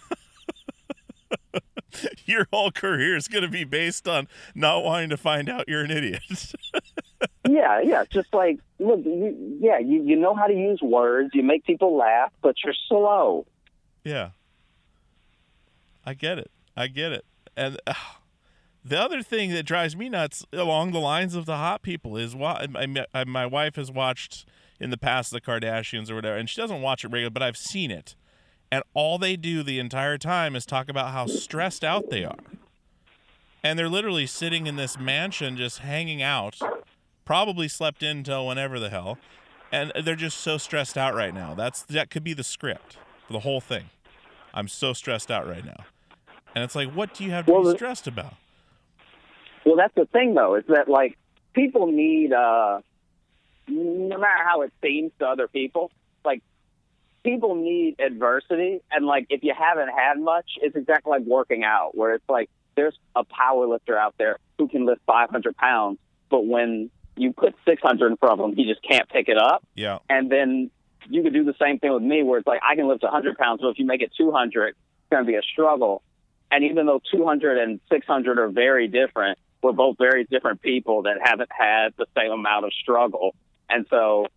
[2.26, 5.84] Your whole career is going to be based on not wanting to find out you're
[5.84, 6.54] an idiot.
[7.48, 8.04] yeah, yeah.
[8.10, 11.30] Just like look, you, yeah, you you know how to use words.
[11.34, 13.46] You make people laugh, but you're slow.
[14.04, 14.32] yeah.
[16.06, 16.52] I get it.
[16.76, 17.24] I get it.
[17.56, 17.94] And uh,
[18.86, 22.36] the other thing that drives me nuts along the lines of the hot people is
[22.36, 22.68] why
[23.14, 24.46] I, my wife has watched
[24.80, 27.58] in the past the Kardashians or whatever, and she doesn't watch it regularly, but I've
[27.58, 28.16] seen it.
[28.72, 32.38] And all they do the entire time is talk about how stressed out they are.
[33.64, 36.60] And they're literally sitting in this mansion just hanging out,
[37.24, 39.18] probably slept in till whenever the hell.
[39.72, 41.56] And they're just so stressed out right now.
[41.56, 43.90] That's that could be the script for the whole thing.
[44.54, 45.86] I'm so stressed out right now.
[46.54, 48.36] And it's like, what do you have to Well, be stressed about?
[49.66, 51.18] Well, that's the thing, though, is that like
[51.54, 52.82] people need, uh,
[53.68, 55.92] no matter how it seems to other people,
[56.24, 56.44] like
[57.24, 61.98] people need adversity, and like if you haven't had much, it's exactly like working out,
[61.98, 65.98] where it's like there's a power lifter out there who can lift 500 pounds,
[66.30, 69.66] but when you put 600 in front of him, he just can't pick it up.
[69.74, 70.00] Yeah.
[70.10, 70.70] And then
[71.10, 73.38] you could do the same thing with me, where it's like I can lift 100
[73.38, 74.78] pounds, but if you make it 200, it's
[75.10, 76.04] going to be a struggle.
[76.52, 81.18] And even though 200 and 600 are very different, we're both very different people that
[81.24, 83.34] haven't had the same amount of struggle.
[83.68, 84.28] And so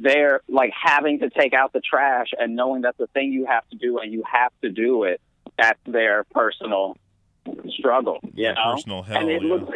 [0.00, 3.62] they're like having to take out the trash and knowing that's the thing you have
[3.70, 5.20] to do and you have to do it.
[5.56, 6.96] That's their personal
[7.68, 8.74] struggle, you Yeah, know?
[8.74, 9.48] personal hell, and it yeah.
[9.54, 9.72] looks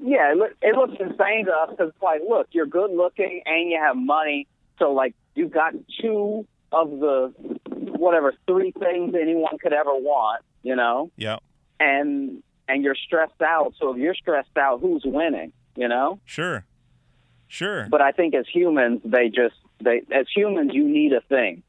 [0.00, 3.42] yeah, it, look, it looks insane to us because it's like, look, you're good looking
[3.46, 4.46] and you have money,
[4.78, 7.32] so like you've got two of the
[7.70, 11.38] whatever three things anyone could ever want, you know, Yeah.
[11.80, 13.74] and and you're stressed out.
[13.80, 16.20] So if you're stressed out, who's winning, you know?
[16.24, 16.64] Sure.
[17.48, 17.88] Sure.
[17.90, 21.62] But I think as humans, they just they as humans, you need a thing.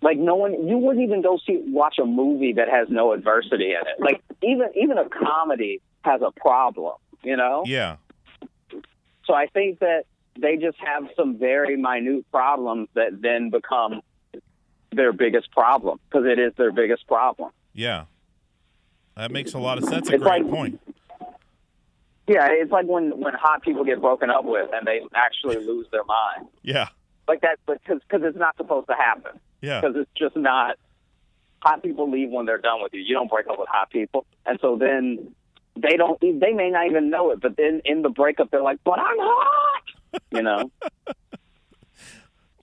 [0.00, 3.70] Like no one, you wouldn't even go see watch a movie that has no adversity
[3.70, 3.98] in it.
[3.98, 7.64] Like even even a comedy has a problem, you know.
[7.66, 7.96] yeah.
[9.26, 10.04] So I think that
[10.38, 14.02] they just have some very minute problems that then become
[14.92, 17.50] their biggest problem because it is their biggest problem.
[17.72, 18.04] Yeah.
[19.16, 20.08] That makes a lot of sense.
[20.08, 20.80] That's a It's great like- point.
[22.26, 25.86] Yeah, it's like when when hot people get broken up with and they actually lose
[25.92, 26.48] their mind.
[26.62, 26.88] Yeah.
[27.28, 29.38] Like that, because because it's not supposed to happen.
[29.60, 29.80] Yeah.
[29.80, 30.76] because it's just not.
[31.60, 33.00] Hot people leave when they're done with you.
[33.00, 35.34] You don't break up with hot people, and so then
[35.76, 36.18] they don't.
[36.20, 39.16] They may not even know it, but then in the breakup, they're like, "But I'm
[39.18, 39.82] hot,"
[40.30, 40.70] you know.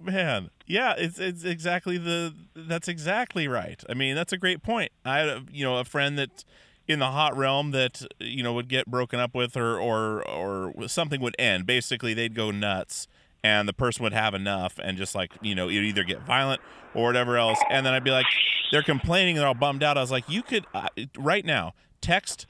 [0.01, 3.83] Man, yeah, it's it's exactly the that's exactly right.
[3.89, 4.91] I mean, that's a great point.
[5.05, 6.43] I had a, you know a friend that
[6.87, 10.87] in the hot realm that you know would get broken up with or or or
[10.87, 11.65] something would end.
[11.65, 13.07] Basically, they'd go nuts
[13.43, 16.61] and the person would have enough and just like, you know, you'd either get violent
[16.93, 17.59] or whatever else.
[17.69, 18.27] And then I'd be like
[18.71, 19.97] they're complaining, they're all bummed out.
[19.97, 20.87] I was like, "You could uh,
[21.17, 22.45] right now text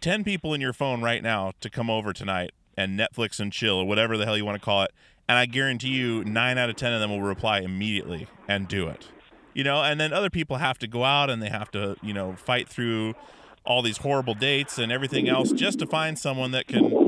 [0.00, 3.76] 10 people in your phone right now to come over tonight and Netflix and chill
[3.76, 4.90] or whatever the hell you want to call it.
[5.28, 8.88] And I guarantee you, nine out of 10 of them will reply immediately and do
[8.88, 9.06] it.
[9.54, 12.12] You know, and then other people have to go out and they have to, you
[12.12, 13.14] know, fight through
[13.64, 16.98] all these horrible dates and everything else just to find someone that can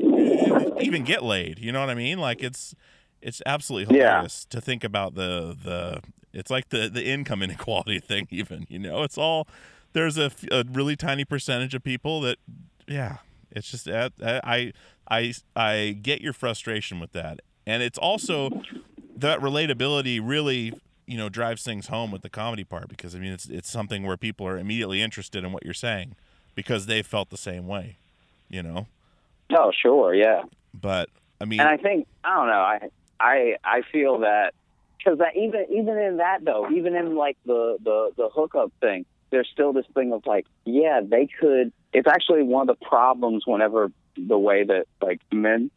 [0.81, 1.59] even get laid.
[1.59, 2.19] You know what I mean?
[2.19, 2.75] Like it's
[3.21, 4.13] it's absolutely Yeah.
[4.13, 6.01] hilarious to think about the the
[6.33, 9.03] it's like the the income inequality thing even, you know.
[9.03, 9.47] It's all
[9.93, 12.39] there's a, a really tiny percentage of people that
[12.87, 13.19] yeah,
[13.51, 14.73] it's just uh, I
[15.11, 17.41] I I get your frustration with that.
[17.67, 18.63] And it's also
[19.17, 20.73] that relatability really,
[21.07, 24.05] you know, drives things home with the comedy part because I mean it's it's something
[24.05, 26.15] where people are immediately interested in what you're saying
[26.55, 27.97] because they felt the same way,
[28.49, 28.87] you know.
[29.57, 30.43] Oh, sure, yeah.
[30.73, 31.09] But
[31.41, 32.53] I mean And I think I don't know.
[32.53, 34.55] I I I feel that
[34.99, 39.07] because that even even in that though, even in like the the the hookup thing,
[39.31, 41.73] there's still this thing of like, yeah, they could.
[41.93, 45.71] It's actually one of the problems whenever the way that like men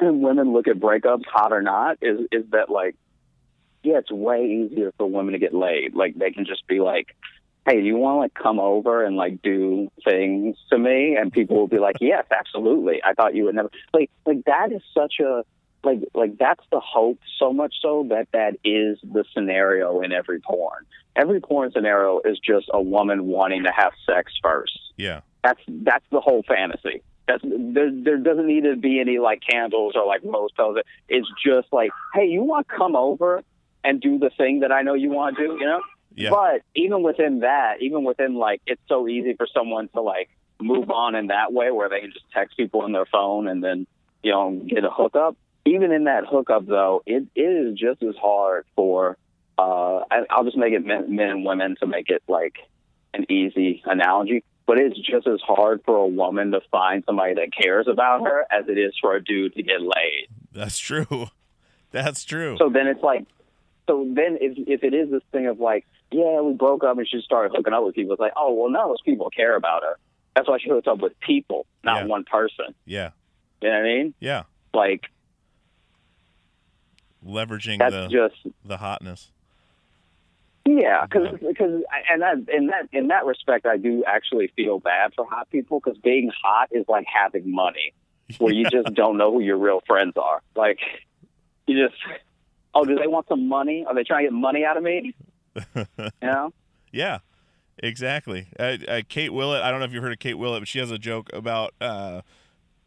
[0.00, 2.96] women look at breakups, hot or not, is is that like,
[3.82, 5.94] yeah, it's way easier for women to get laid.
[5.94, 7.16] Like they can just be like.
[7.68, 11.14] Hey, you want to like come over and like do things to me?
[11.20, 14.72] And people will be like, "Yes, absolutely." I thought you would never like like that
[14.72, 15.44] is such a
[15.84, 20.40] like like that's the hope so much so that that is the scenario in every
[20.40, 20.84] porn
[21.16, 25.20] every porn scenario is just a woman wanting to have sex first yeah.
[25.42, 29.94] that's that's the whole fantasy that's there there doesn't need to be any like candles
[29.96, 30.78] or like motels
[31.08, 33.42] it's just like hey you want to come over
[33.84, 35.80] and do the thing that i know you want to do you know?
[36.14, 36.30] Yeah.
[36.30, 40.28] but even within that even within like it's so easy for someone to like
[40.60, 43.62] move on in that way where they can just text people on their phone and
[43.62, 43.86] then
[44.22, 45.36] you know get a hookup.
[45.66, 49.16] Even in that hookup though it, it is just as hard for
[49.58, 52.56] uh I- i'll just make it men, men and women to make it like
[53.14, 57.48] an easy analogy but it's just as hard for a woman to find somebody that
[57.60, 61.26] cares about her as it is for a dude to get laid That's true.
[61.90, 62.54] That's true.
[62.56, 63.26] so then it's like
[63.88, 67.08] so then if if it is this thing of like yeah we broke up and
[67.08, 69.56] she started hooking up with people it's like oh well none of those people care
[69.56, 69.96] about her
[70.36, 72.06] that's why she hooks up with people not Yeah.
[72.06, 73.10] one person yeah.
[73.60, 74.44] you know what i mean Yeah.
[74.72, 75.06] like
[77.26, 79.30] Leveraging that's the just the hotness.
[80.66, 85.12] Yeah, because because and that in that in that respect, I do actually feel bad
[85.16, 87.94] for hot people because being hot is like having money,
[88.38, 90.42] where you just don't know who your real friends are.
[90.54, 90.78] Like
[91.66, 91.98] you just,
[92.74, 93.84] oh, do they want some money?
[93.86, 95.14] Are they trying to get money out of me?
[95.96, 96.52] You know?
[96.92, 97.18] Yeah,
[97.78, 98.48] exactly.
[98.58, 99.62] Uh, uh, Kate Willett.
[99.62, 101.74] I don't know if you've heard of Kate Willett, but she has a joke about,
[101.80, 102.22] uh,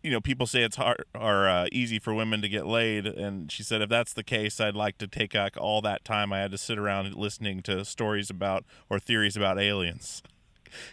[0.03, 3.49] you know, people say it's hard or uh, easy for women to get laid, and
[3.49, 6.39] she said if that's the case, I'd like to take back all that time I
[6.39, 10.21] had to sit around listening to stories about or theories about aliens.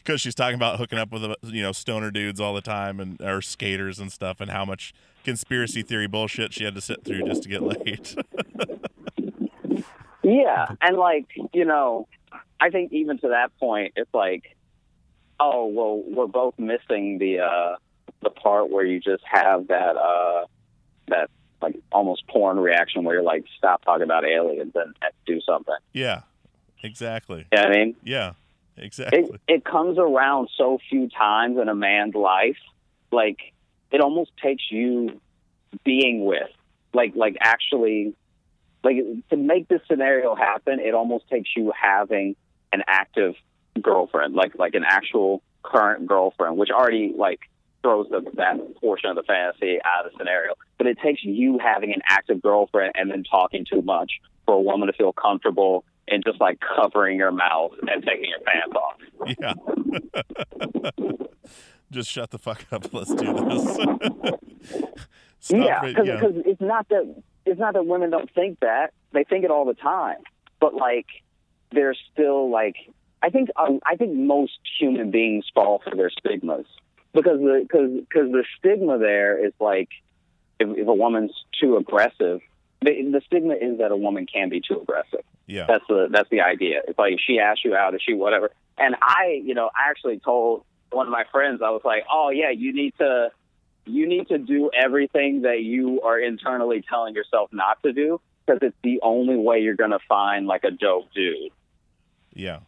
[0.05, 3.01] Because she's talking about hooking up with uh, you know stoner dudes all the time
[3.01, 4.95] and or skaters and stuff, and how much
[5.25, 8.15] conspiracy theory bullshit she had to sit through just to get laid.
[10.23, 12.07] Yeah, and like you know,
[12.61, 14.57] I think even to that point, it's like,
[15.41, 17.77] oh well, we're both missing the uh
[18.23, 20.47] the part where you just have that uh
[21.09, 21.31] that
[21.63, 25.75] like almost porn reaction where you're like, stop talking about aliens and, and do something.
[25.93, 26.23] yeah,
[26.83, 27.47] exactly.
[27.53, 27.97] You know I mean?
[28.03, 28.33] Yeah,
[28.77, 29.21] exactly.
[29.21, 32.59] It it comes around so few times in a man's life,
[33.13, 33.39] like
[33.91, 35.21] it almost takes you
[35.85, 36.51] being with,
[36.95, 38.15] like like actually,
[38.83, 38.97] like
[39.31, 42.37] to make this scenario happen, it almost takes you having
[42.73, 43.35] an active
[43.81, 47.41] girlfriend, like like an actual current girlfriend, which already like
[47.83, 50.55] throws the, that portion of the fantasy out of the scenario.
[50.79, 54.13] But it takes you having an active girlfriend and then talking too much
[54.47, 58.41] for a woman to feel comfortable and just like covering your mouth and taking your
[58.41, 58.97] pants off.
[59.39, 61.27] Yeah.
[61.91, 62.87] just shut the fuck up.
[62.93, 64.87] Let's do this.
[65.49, 66.21] Yeah, because yeah.
[66.45, 69.73] it's not that it's not that women don't think that they think it all the
[69.73, 70.19] time,
[70.61, 71.07] but like
[71.73, 72.77] they're still like
[73.23, 76.67] I think um, I think most human beings fall for their stigmas
[77.13, 79.89] because the because because the stigma there is like
[80.59, 82.41] if, if a woman's too aggressive,
[82.83, 85.25] the, the stigma is that a woman can be too aggressive.
[85.47, 85.67] yeah.
[85.67, 86.83] That's the that's the idea.
[86.87, 88.51] It's like she asks you out, is she whatever.
[88.79, 92.31] And I, you know, I actually told one of my friends, I was like, oh
[92.31, 93.31] yeah, you need to
[93.87, 98.61] you need to do everything that you are internally telling yourself not to do because
[98.63, 101.53] it's the only way you're gonna find like a dope dude.
[102.35, 102.61] yeah.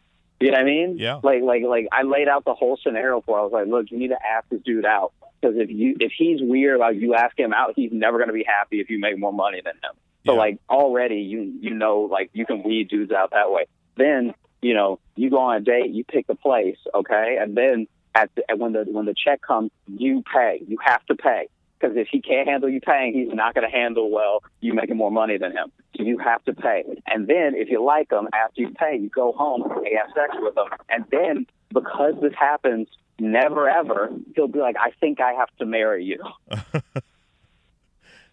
[0.43, 0.97] You know what I mean?
[0.97, 1.19] Yeah.
[1.23, 3.37] Like, like, like I laid out the whole scenario for.
[3.37, 3.41] Her.
[3.41, 6.11] I was like, look, you need to ask this dude out because if you if
[6.17, 8.99] he's weird, like you ask him out, he's never going to be happy if you
[8.99, 9.95] make more money than him.
[10.25, 10.39] So Yeah.
[10.39, 13.65] like already you you know like you can weed dudes out that way.
[13.95, 17.87] Then you know you go on a date, you pick the place, okay, and then
[18.15, 20.61] at the, when the when the check comes, you pay.
[20.67, 21.49] You have to pay
[21.83, 24.95] because if he can't handle you paying, he's not going to handle well you making
[24.95, 25.71] more money than him.
[25.97, 26.83] So you have to pay.
[27.07, 30.33] And then if you like him after you pay, you go home and have sex
[30.39, 30.67] with him.
[30.89, 32.87] And then because this happens
[33.19, 36.23] never ever, he'll be like, I think I have to marry you.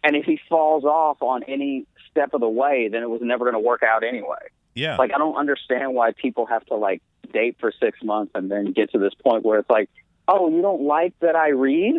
[0.05, 3.45] and if he falls off on any step of the way, then it was never
[3.45, 4.49] going to work out anyway.
[4.75, 4.97] Yeah.
[4.97, 8.73] Like I don't understand why people have to like date for six months and then
[8.73, 9.91] get to this point where it's like,
[10.29, 11.97] oh, you don't like that I read,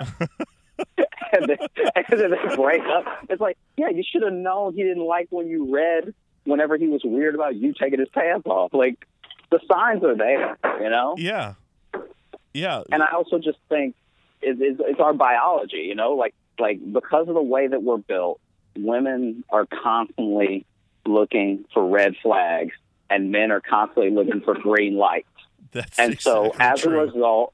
[1.32, 1.58] and, then,
[1.94, 3.04] and then they break up.
[3.28, 6.88] It's like, yeah, you should have known he didn't like when you read whenever he
[6.88, 8.74] was weird about you taking his pants off.
[8.74, 9.06] Like
[9.50, 11.14] the signs are there, you know.
[11.18, 11.54] yeah.
[12.52, 12.82] Yeah.
[12.92, 13.96] And I also just think
[14.40, 17.96] it, it's, it's our biology, you know, like like because of the way that we're
[17.98, 18.40] built,
[18.76, 20.64] women are constantly
[21.06, 22.72] looking for red flags,
[23.10, 25.28] and men are constantly looking for green lights.
[25.72, 27.00] That's And so, as true.
[27.00, 27.52] a result,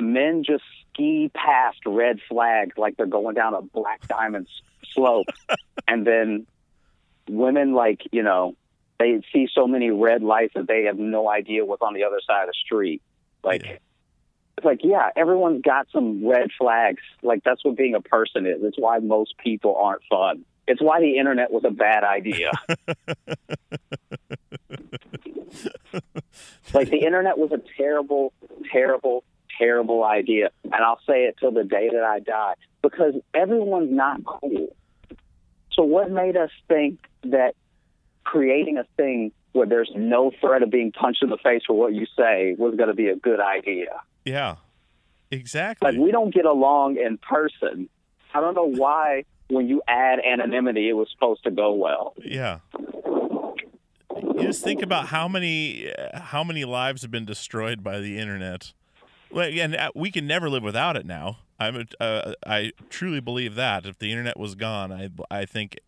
[0.00, 0.64] men just
[0.96, 4.46] ski past red flags like they're going down a black diamond
[4.92, 5.26] slope,
[5.88, 6.46] and then
[7.28, 8.54] women like you know
[8.98, 12.20] they see so many red lights that they have no idea what's on the other
[12.26, 13.02] side of the street.
[13.44, 13.76] Like Yeah.
[14.56, 17.02] it's like yeah, everyone's got some red flags.
[17.22, 18.62] Like that's what being a person is.
[18.62, 20.44] It's why most people aren't fun.
[20.66, 22.50] It's why the internet was a bad idea.
[26.74, 28.32] like the internet was a terrible,
[28.72, 29.22] terrible,
[29.58, 34.24] terrible idea, and I'll say it till the day that I die because everyone's not
[34.24, 34.74] cool.
[35.72, 37.54] So what made us think that
[38.24, 41.94] creating a thing where there's no threat of being punched in the face for what
[41.94, 44.00] you say was going to be a good idea?
[44.24, 44.56] Yeah.
[45.30, 45.90] Exactly.
[45.90, 47.88] Like we don't get along in person.
[48.34, 52.14] I don't know why when you add anonymity it was supposed to go well.
[52.24, 52.58] Yeah.
[54.14, 58.72] You just think about how many how many lives have been destroyed by the internet.
[59.30, 61.38] Well, and uh, we can never live without it now.
[61.58, 65.78] I'm a, uh, I truly believe that if the internet was gone, I I think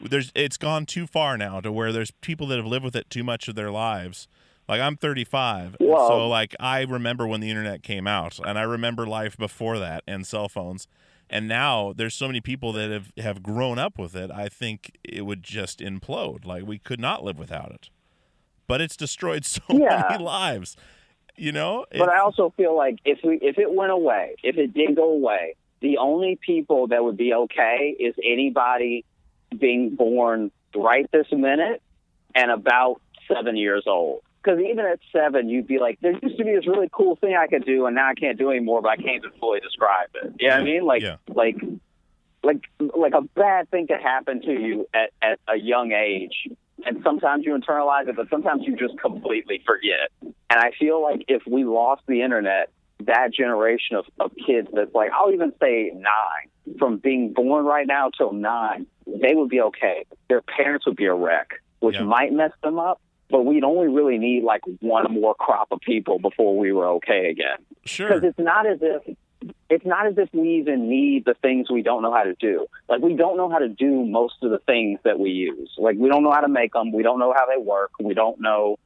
[0.00, 3.08] there's it's gone too far now to where there's people that have lived with it
[3.10, 4.28] too much of their lives.
[4.68, 8.62] Like I'm 35, Well- so like I remember when the internet came out, and I
[8.62, 10.86] remember life before that and cell phones.
[11.30, 14.30] And now there's so many people that have, have grown up with it.
[14.30, 16.44] I think it would just implode.
[16.44, 17.88] Like we could not live without it.
[18.66, 20.06] But it's destroyed so Yeah.
[20.10, 20.76] many lives.
[21.36, 21.86] You know?
[21.90, 25.10] But I also feel like if we if it went away, if it did go
[25.12, 29.04] away, the only people that would be okay is anybody
[29.58, 31.82] being born right this minute
[32.34, 34.22] and about seven years old.
[34.42, 37.34] Because even at seven, you'd be like, there used to be this really cool thing
[37.34, 40.10] I could do, and now I can't do anymore, but I can't even fully describe
[40.22, 40.34] it.
[40.38, 40.84] You know what I mean?
[40.84, 41.16] Like, Yeah.
[41.28, 41.56] like,
[42.42, 46.48] like, like a bad thing could happen to you at, at a young age,
[46.84, 50.10] and sometimes you internalize it, but sometimes you just completely forget.
[50.22, 52.70] And I feel like if we lost the internet,
[53.04, 57.86] that generation of, of kids that's like, I'll even say nine, from being born right
[57.86, 60.04] now till nine, they would be okay.
[60.28, 61.50] Their parents would be a wreck,
[61.80, 62.04] which Yeah.
[62.04, 63.00] might mess them up,
[63.30, 67.30] but we'd only really need like one more crop of people before we were okay
[67.30, 67.58] again.
[67.84, 68.08] sure.
[68.08, 69.16] Because it's not as if
[69.70, 72.66] it's not as if we even need the things we don't know how to do.
[72.88, 75.70] Like we don't know how to do most of the things that we use.
[75.78, 76.92] Like we don't know how to make them.
[76.92, 77.92] We don't know how they work.
[77.98, 78.78] We don't know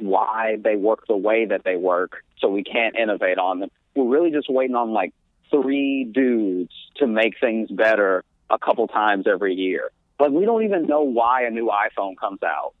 [0.00, 2.24] why they work the way that they work.
[2.38, 3.70] So we can't innovate on them.
[3.94, 5.12] We're really just waiting on like
[5.50, 9.90] three dudes to make things better a couple times every year.
[10.18, 12.74] Like we don't even know why a new iPhone comes out.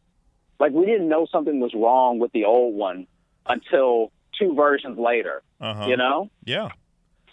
[0.58, 3.06] Like we didn't know something was wrong with the old one
[3.46, 5.42] until two versions later.
[5.60, 5.86] Uh-huh.
[5.86, 6.30] You know?
[6.44, 6.70] Yeah.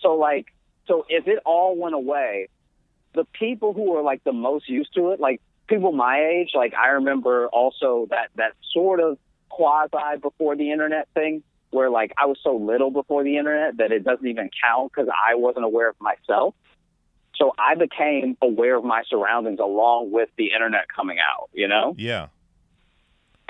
[0.02, 0.48] So like
[0.88, 2.50] so if it all went away,
[3.14, 6.74] the people who are like the most used to it, like people my age, like
[6.74, 9.18] I remember also that that sort of
[9.50, 13.92] quasi before the internet thing where like I was so little before the internet that
[13.92, 16.56] it doesn't even count because I wasn't aware of myself.
[17.36, 21.96] So I became aware of my surroundings along with the internet coming out, you know?
[21.98, 22.28] Yeah.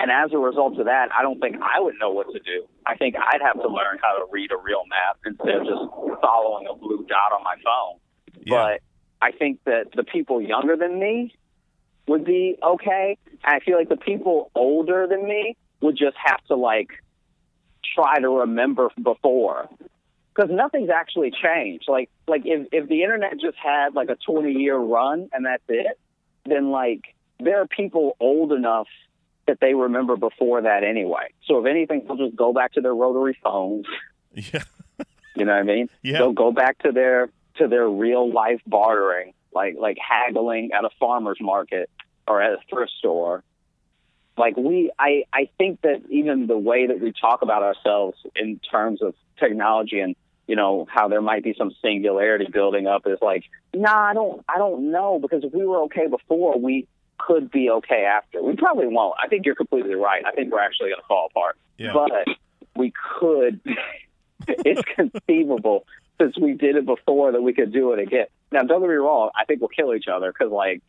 [0.00, 2.66] And as a result of that, I don't think I would know what to do.
[2.86, 6.22] I think I'd have to learn how to read a real map instead of just
[6.22, 8.00] following a blue dot on my phone.
[8.46, 8.78] Yeah.
[8.78, 8.80] But
[9.20, 11.34] I think that the people younger than me
[12.08, 13.18] would be okay.
[13.44, 16.88] And I feel like the people older than me would just have to like
[17.94, 19.68] try to remember before
[20.34, 21.84] because nothing's actually changed.
[21.88, 25.62] Like like if if the internet just had like a 20 year run and that's
[25.68, 25.98] it,
[26.46, 27.02] then like
[27.38, 28.88] there are people old enough
[29.50, 31.32] that they remember before that anyway.
[31.46, 33.86] So if anything, they'll just go back to their rotary phones.
[34.32, 34.62] Yeah.
[35.36, 35.88] You know what I mean?
[36.02, 36.18] Yeah.
[36.18, 40.90] They'll go back to their to their real life bartering, like like haggling at a
[40.98, 41.88] farmer's market
[42.26, 43.42] or at a thrift store.
[44.36, 48.58] Like we, I I think that even the way that we talk about ourselves in
[48.70, 50.14] terms of technology and
[50.46, 54.44] you know how there might be some singularity building up is like, nah, I don't
[54.46, 56.86] I don't know because if we were okay before, we
[57.26, 58.42] could be okay after.
[58.42, 59.14] We probably won't.
[59.22, 60.24] I think you're completely right.
[60.24, 61.56] I think we're actually going to fall apart.
[61.78, 61.92] Yeah.
[61.92, 62.36] But
[62.76, 63.60] we could.
[64.48, 65.86] it's conceivable
[66.20, 68.26] since we did it before that we could do it again.
[68.52, 69.30] Now, don't get me wrong.
[69.34, 70.82] I think we'll kill each other because, like,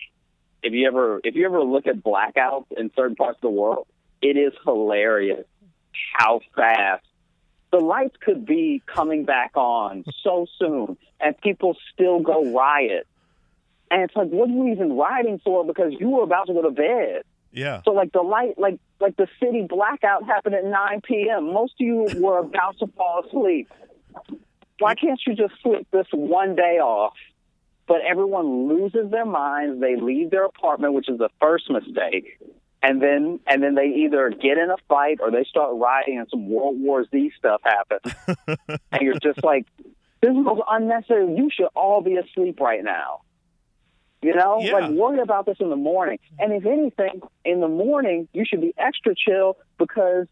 [0.63, 3.87] if you ever if you ever look at blackouts in certain parts of the world,
[4.21, 5.45] it is hilarious
[6.13, 7.05] how fast
[7.71, 13.07] the lights could be coming back on so soon, and people still go riot.
[13.91, 15.65] And it's like, what are you even rioting for?
[15.65, 17.23] Because you were about to go to bed.
[17.51, 17.81] Yeah.
[17.83, 21.53] So like the light, like like the city blackout happened at 9 p.m.
[21.53, 23.69] Most of you were about to fall asleep.
[24.79, 27.13] Why can't you just sleep this one day off?
[27.85, 29.81] But everyone loses their minds.
[29.81, 32.39] They leave their apartment, which is the first mistake,
[32.81, 36.27] and then and then they either get in a fight or they start rioting, and
[36.29, 38.15] some World War Z stuff happens.
[38.93, 39.65] and you're just like,
[40.21, 41.35] this is unnecessary.
[41.35, 43.23] You should all be asleep right now.
[44.21, 44.73] You know, Yeah.
[44.73, 46.19] like worry about this in the morning.
[46.39, 50.27] And if anything, in the morning, you should be extra chill because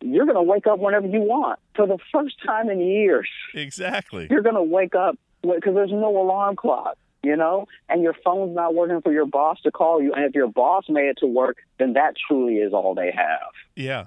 [0.00, 1.58] you're going to wake up whenever you want.
[1.74, 4.28] For the first time in years, Exactly.
[4.30, 8.54] you're going to wake up because there's no alarm clock, you know, and your phone's
[8.54, 10.12] not working for your boss to call you.
[10.14, 13.50] And if your boss made it to work, then that truly is all they have.
[13.76, 14.06] Yeah.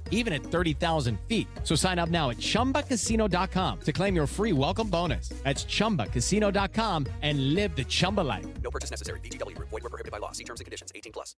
[0.11, 1.47] even at 30,000 feet.
[1.63, 5.29] So sign up now at chumbacasino.com to claim your free welcome bonus.
[5.43, 8.45] That's chumbacasino.com and live the Chumba life.
[8.61, 9.19] No purchase necessary.
[9.21, 9.69] VGW Group.
[9.69, 10.31] Void were prohibited by law.
[10.31, 10.91] See terms and conditions.
[10.93, 11.35] 18 plus.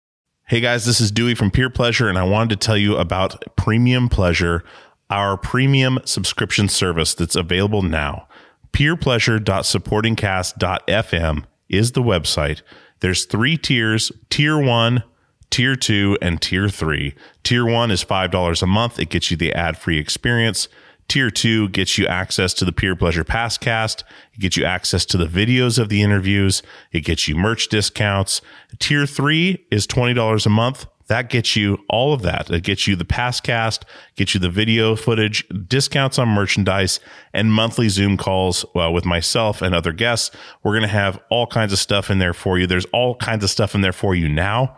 [0.48, 3.42] Hey guys, this is Dewey from Peer Pleasure, and I wanted to tell you about
[3.56, 4.66] Premium Pleasure,
[5.10, 8.28] our premium subscription service that's available now.
[8.74, 12.64] PeerPleasure.supportingcast.fm is the website.
[13.00, 15.04] There's three tiers Tier 1,
[15.52, 17.14] Tier 2, and Tier 3.
[17.44, 20.68] Tier 1 is $5 a month, it gets you the ad free experience.
[21.08, 24.04] Tier 2 gets you access to the Peer Pleasure Passcast.
[24.34, 26.64] It gets you access to the videos of the interviews.
[26.94, 28.42] It gets you merch discounts.
[28.80, 30.86] Tier 3 is $20 a month.
[31.08, 32.50] That gets you all of that.
[32.50, 33.84] It gets you the Passcast,
[34.16, 37.02] gets you the video footage, discounts on merchandise,
[37.34, 40.32] and monthly Zoom calls uh, with myself and other guests.
[40.64, 42.66] We're going to have all kinds of stuff in there for you.
[42.66, 44.78] There's all kinds of stuff in there for you now.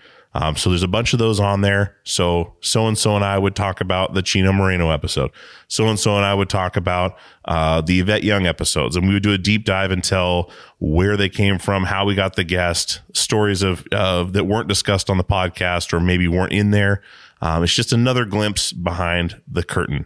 [0.33, 1.97] Um, so there's a bunch of those on there.
[2.03, 5.31] So so and so and I would talk about the Chino Moreno episode.
[5.67, 9.13] So and so and I would talk about uh, the Yvette Young episodes, and we
[9.13, 12.43] would do a deep dive and tell where they came from, how we got the
[12.43, 17.01] guest, stories of uh, that weren't discussed on the podcast or maybe weren't in there.
[17.41, 20.05] Um, it's just another glimpse behind the curtain.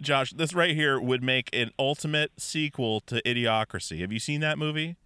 [0.00, 4.00] Josh, this right here would make an ultimate sequel to Idiocracy.
[4.00, 4.96] Have you seen that movie?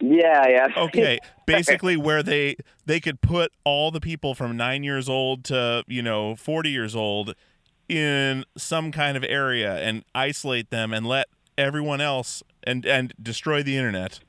[0.00, 0.68] Yeah, yeah.
[0.76, 2.56] Okay, basically where they
[2.86, 6.96] they could put all the people from 9 years old to, you know, 40 years
[6.96, 7.34] old
[7.88, 11.26] in some kind of area and isolate them and let
[11.58, 14.20] everyone else and and destroy the internet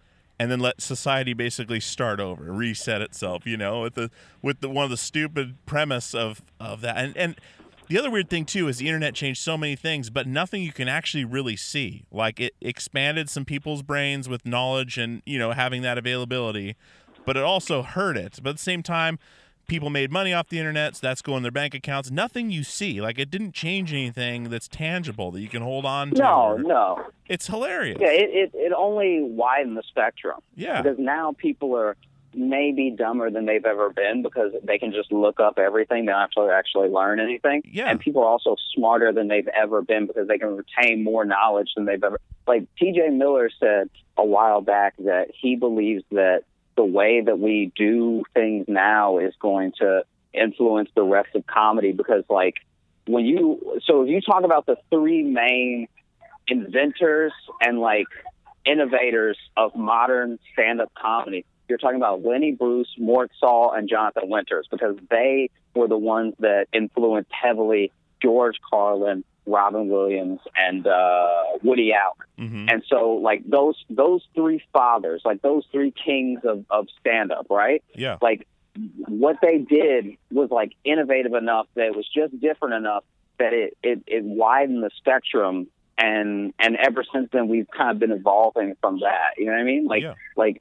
[0.41, 4.09] and then let society basically start over, reset itself, you know, with the
[4.41, 6.97] with the one of the stupid premise of of that.
[6.97, 7.35] And and
[7.91, 10.71] the other weird thing too is the internet changed so many things, but nothing you
[10.71, 12.05] can actually really see.
[12.09, 16.77] Like it expanded some people's brains with knowledge and you know having that availability,
[17.25, 18.39] but it also hurt it.
[18.41, 19.19] But at the same time,
[19.67, 22.09] people made money off the internet, so that's going in their bank accounts.
[22.09, 26.11] Nothing you see, like it didn't change anything that's tangible that you can hold on
[26.11, 26.21] to.
[26.21, 27.05] No, no.
[27.27, 27.97] It's hilarious.
[27.99, 30.39] Yeah, it, it, it only widened the spectrum.
[30.55, 30.81] Yeah.
[30.81, 31.97] Because now people are
[32.34, 36.05] maybe dumber than they've ever been because they can just look up everything.
[36.05, 37.61] They don't have to actually learn anything.
[37.65, 37.89] Yeah.
[37.89, 41.69] And people are also smarter than they've ever been because they can retain more knowledge
[41.75, 42.19] than they've ever.
[42.47, 43.09] Like T.J.
[43.09, 46.43] Miller said a while back that he believes that
[46.75, 50.03] the way that we do things now is going to
[50.34, 52.55] influence the rest of comedy because, like,
[53.07, 55.88] when you so if you talk about the three main
[56.47, 58.07] inventors and like
[58.65, 64.67] innovators of modern stand-up comedy you're talking about Lenny Bruce, Mort Sahl, and Jonathan Winters
[64.69, 71.30] because they were the ones that influenced heavily George Carlin, Robin Williams, and uh,
[71.63, 72.49] Woody Allen.
[72.49, 72.69] Mm-hmm.
[72.69, 77.47] And so, like those those three fathers, like those three kings of, of stand up,
[77.49, 77.82] right?
[77.95, 78.17] Yeah.
[78.22, 78.45] Like
[79.07, 83.05] what they did was like innovative enough that it was just different enough
[83.39, 85.67] that it it, it widened the spectrum
[85.97, 89.38] and and ever since then we've kind of been evolving from that.
[89.38, 89.88] You know what I mean?
[89.88, 90.03] Like
[90.36, 90.57] like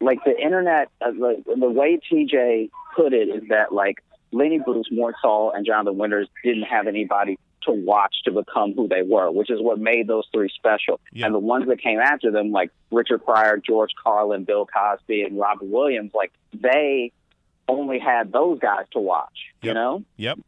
[0.00, 0.88] like the internet.
[1.00, 5.64] Uh, the, the way TJ put it is that like Lenny Bruce, Mort Sahl, and
[5.66, 9.78] Jonathan Winters didn't have anybody to watch to become who they were, which is what
[9.78, 11.00] made those three special.
[11.14, 15.38] And the ones that came after them, like Richard Pryor, George Carlin, Bill Cosby, and
[15.38, 17.12] Robert Williams, like they
[17.68, 19.38] only had those guys to watch.
[19.62, 20.04] You know?
[20.16, 20.38] Yep.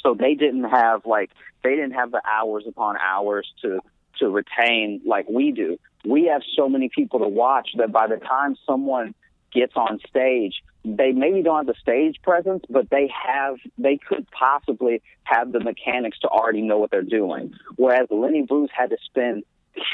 [0.00, 1.30] so they didn't have like
[1.62, 3.80] they didn't have the hours upon hours to
[4.18, 5.78] to retain like we do.
[6.04, 9.14] We have so many people to watch that by the time someone
[9.52, 14.26] gets on stage, they maybe don't have the stage presence, but they have they could
[14.30, 17.54] possibly have the mechanics to already know what they're doing.
[17.76, 19.44] Whereas Lenny Bruce had to spend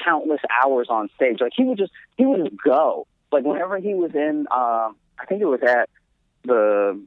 [0.04, 1.38] countless hours on stage.
[1.40, 3.06] Like he would just he would just go.
[3.30, 5.88] Like whenever he was in um I think it was at
[6.42, 7.00] the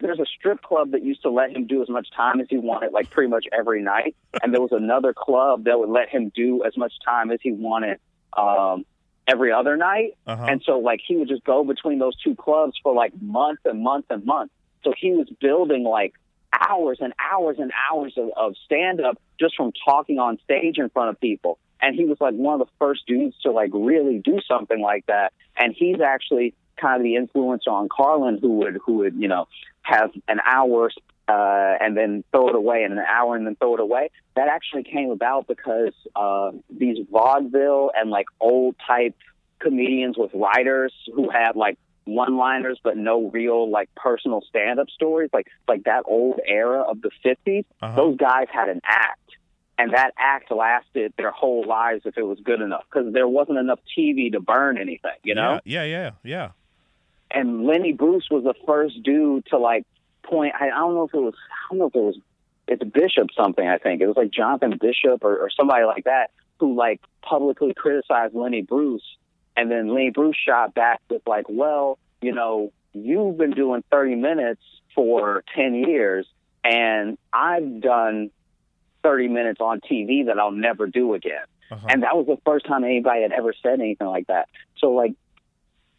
[0.00, 2.56] there's a strip club that used to let him do as much time as he
[2.56, 4.16] wanted, like pretty much every night.
[4.42, 7.52] And there was another club that would let him do as much time as he
[7.52, 8.00] wanted
[8.36, 8.84] um,
[9.26, 10.16] every other night.
[10.26, 10.44] Uh-huh.
[10.48, 13.82] And so, like, he would just go between those two clubs for like months and
[13.82, 14.52] months and months.
[14.84, 16.14] So he was building like
[16.52, 20.88] hours and hours and hours of, of stand up just from talking on stage in
[20.90, 21.58] front of people.
[21.82, 25.06] And he was like one of the first dudes to like really do something like
[25.06, 25.32] that.
[25.56, 29.48] And he's actually kind of the influence on Carlin who would who would, you know,
[29.82, 30.90] have an hour
[31.34, 34.10] uh, and then throw it away in an hour and then throw it away.
[34.36, 36.50] That actually came about because uh,
[36.82, 39.14] these vaudeville and like old type
[39.60, 44.88] comedians with writers who had like one liners but no real like personal stand up
[44.88, 47.94] stories like like that old era of the 50s Uh-huh.
[47.94, 49.20] those guys had an act
[49.78, 53.58] and that act lasted their whole lives if it was good enough because there wasn't
[53.58, 56.48] enough TV to burn anything you know Yeah, yeah, yeah, yeah.
[57.30, 59.84] and Lenny Bruce was the first dude to like
[60.22, 60.54] point.
[60.58, 61.34] I, I don't know if it was.
[61.50, 62.18] I don't know if it was.
[62.68, 63.66] It's Bishop something.
[63.66, 67.74] I think it was like Jonathan Bishop or, or somebody like that who like publicly
[67.74, 69.02] criticized Lenny Bruce,
[69.56, 74.14] and then Lenny Bruce shot back with like, well, you know, you've been doing thirty
[74.14, 74.62] minutes
[74.94, 76.26] for ten years,
[76.62, 78.30] and I've done
[79.02, 81.44] thirty minutes on TV that I'll never do again.
[81.70, 81.86] Uh-huh.
[81.88, 84.48] And that was the first time anybody had ever said anything like that.
[84.78, 85.14] So like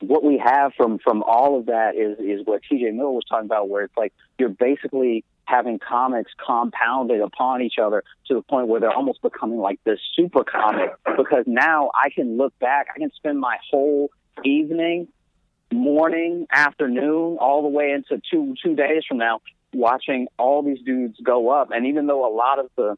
[0.02, 3.46] what we have from from all of that is is what TJ Miller was talking
[3.46, 8.68] about, where it's like you're basically having comics compounded upon each other to the point
[8.68, 10.92] where they're almost becoming like this super comic.
[11.18, 14.12] Because now I can look back, I can spend my whole
[14.44, 15.08] evening,
[15.72, 19.42] morning, afternoon, all the way into two two days from now,
[19.74, 21.72] watching all these dudes go up.
[21.72, 22.96] And even though a lot of the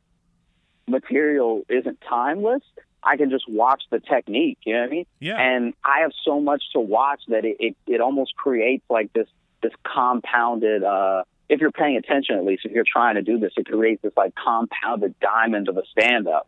[0.87, 2.63] material isn't timeless,
[3.05, 4.59] I can just watch the technique.
[4.65, 5.05] You know what I mean?
[5.19, 5.39] Yeah.
[5.39, 9.27] And I have so much to watch that it, it, it almost creates like this
[9.61, 10.83] this compounded.
[10.83, 14.01] uh If you're paying attention, at least if you're trying to do this, it creates
[14.01, 16.47] this like compounded diamond of a stand up.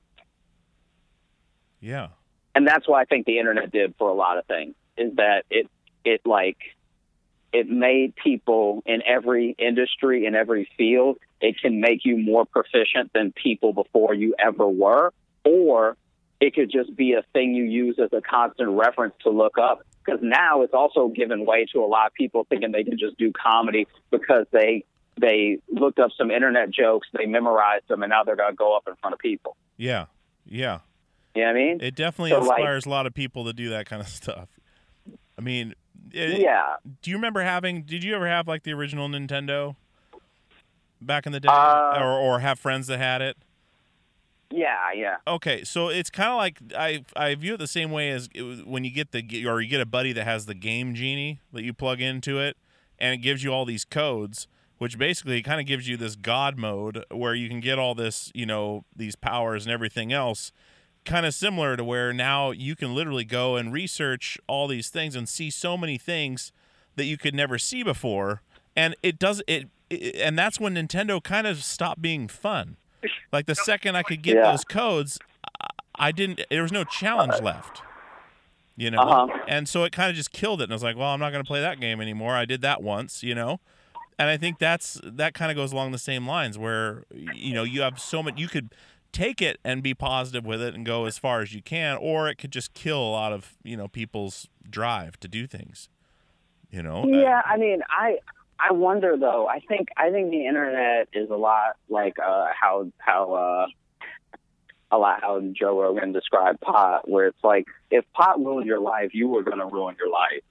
[1.80, 2.10] Yeah.
[2.54, 5.44] And that's what I think the internet did for a lot of things is that
[5.50, 5.70] it
[6.04, 6.58] it like
[7.52, 13.12] it made people in every industry in every field it can make you more proficient
[13.14, 15.98] than people before you ever were or
[16.40, 19.80] it could just be a thing you use as a constant reference to look up
[20.06, 23.18] because now it's also given way to a lot of people thinking they can just
[23.18, 24.84] do comedy because they
[25.20, 28.76] they looked up some internet jokes they memorized them and now they're going to go
[28.76, 30.06] up in front of people Yeah.
[30.46, 30.80] Yeah.
[31.34, 33.54] you know what i mean It definitely So, like- inspires a lot of people to
[33.54, 34.50] do that kind of stuff.
[35.38, 35.74] I mean,
[36.12, 36.76] it- Yeah.
[37.02, 37.84] Do you remember having?
[37.84, 39.76] Did you ever have like the original Nintendo
[41.02, 43.38] back in the day, Uh, or or have friends that had it?
[44.52, 48.12] Yeah yeah Okay, so it's kind of like I I view it the same way
[48.12, 48.30] as
[48.66, 51.64] when you get the or you get a buddy that has the game genie that
[51.64, 52.58] you plug into it,
[53.00, 56.58] and it gives you all these codes, which basically kind of gives you this god
[56.58, 60.52] mode where you can get all this you know these powers and everything else.
[61.06, 65.16] Kind of similar to where now you can literally go and research all these things
[65.16, 66.52] and see so many things
[66.96, 68.42] that you could never see before,
[68.76, 72.78] and it does it, it and that's when Nintendo kind of stopped being fun.
[73.32, 74.52] Like the second I could get Yeah.
[74.52, 75.20] those codes,
[75.98, 76.42] I- didn't.
[76.50, 77.82] There was no challenge left.
[78.78, 79.40] You know, Uh-huh.
[79.48, 80.66] and so it kind of just killed it.
[80.66, 82.36] And I was like, well, I'm not going to play that game anymore.
[82.36, 83.62] I did that once, you know,
[84.20, 87.64] and I think that's that kind of goes along the same lines where you know
[87.64, 88.74] you have so much you could
[89.14, 92.28] take it and be positive with it and go as far as you can, or
[92.28, 95.88] it could just kill a lot of you know people's drive to do things.
[96.70, 98.18] You know, Uh, Yeah, I mean, I
[98.60, 99.48] I wonder though.
[99.48, 103.68] I think I think the internet is a lot like uh, how how uh,
[104.92, 109.14] a lot how Joe Rogan described pot, where it's like if pot ruined your life,
[109.14, 110.44] you were going to ruin your life.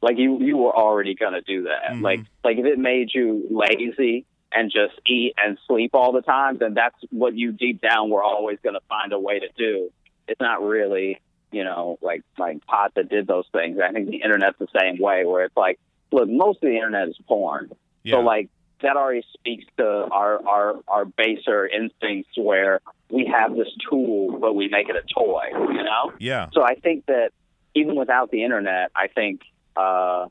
[0.00, 1.92] Like you you were already going to do that.
[1.92, 2.02] Mm-hmm.
[2.02, 4.24] Like like if it made you lazy
[4.54, 8.22] and just eat and sleep all the time, then that's what you deep down were
[8.22, 9.90] always going to find a way to do.
[10.28, 13.78] It's not really, you know, like like pot that did those things.
[13.78, 15.78] I think the internet's the same way, where it's like,
[16.12, 17.72] look, most of the internet is porn.
[18.02, 18.16] Yeah.
[18.16, 18.48] So like
[18.82, 24.54] that already speaks to our our our baser instincts where we have this tool but
[24.54, 26.12] we make it a toy, you know?
[26.18, 26.48] Yeah.
[26.52, 27.30] So I think that
[27.74, 29.42] even without the internet, I think
[29.76, 30.26] uh,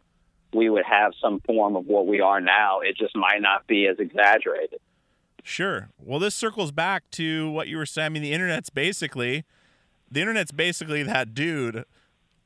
[0.53, 2.81] we would have some form of what we are now.
[2.81, 4.79] It just might not be as exaggerated.
[5.43, 5.89] Sure.
[5.99, 8.05] Well, this circles back to what you were saying.
[8.05, 9.43] I mean, the internet's basically
[10.11, 11.85] the internet's basically that dude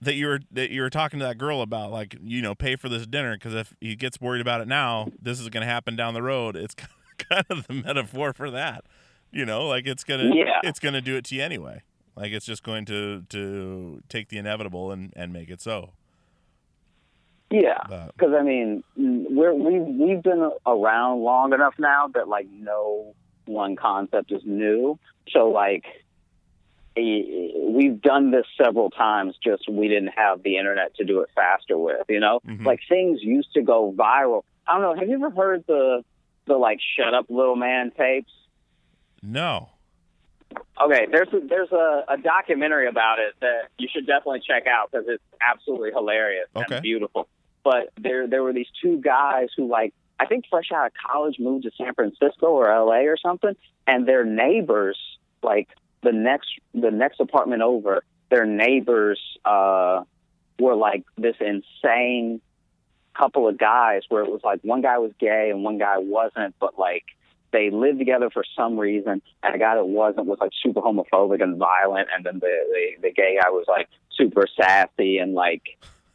[0.01, 2.75] that you were that you were talking to that girl about, like you know, pay
[2.75, 5.67] for this dinner because if he gets worried about it now, this is going to
[5.71, 6.55] happen down the road.
[6.55, 6.75] It's
[7.17, 8.85] kind of the metaphor for that.
[9.31, 10.59] You know, like it's gonna Yeah.
[10.63, 11.81] it's gonna do it to you anyway.
[12.15, 15.91] Like it's just going to to take the inevitable and and make it so.
[17.51, 17.77] Yeah,
[18.17, 23.13] because I mean, mm, we're we we've been around long enough now that like no
[23.45, 24.97] one concept is new.
[25.29, 25.83] So like,
[26.95, 29.35] we've done this several times.
[29.43, 32.05] Just we didn't have the internet to do it faster with.
[32.09, 32.65] You know, Mhm.
[32.65, 34.43] like things used to go viral.
[34.67, 34.95] I don't know.
[34.99, 36.03] Have you ever heard the
[36.45, 38.31] the like "Shut Up, Little Man" tapes?
[39.21, 39.69] No.
[40.81, 44.91] Okay, there's a, there's a, a documentary about it that you should definitely check out
[44.91, 46.75] because it's absolutely hilarious Okay.
[46.75, 47.27] and beautiful.
[47.63, 51.39] But there there were these two guys who like I think fresh out of college
[51.39, 53.07] moved to San Francisco or L.A.
[53.07, 54.97] or something, and their neighbors
[55.43, 55.67] like
[56.05, 60.03] the next the next apartment over, their neighbors uh,
[60.59, 62.41] were like this insane
[63.13, 66.53] couple of guys where it was like one guy was gay and one guy wasn't,
[66.59, 67.05] but like
[67.51, 71.41] they lived together for some reason, and the guy that wasn't was like super homophobic
[71.41, 75.63] and violent, and then the the, the gay guy was like super sassy and like,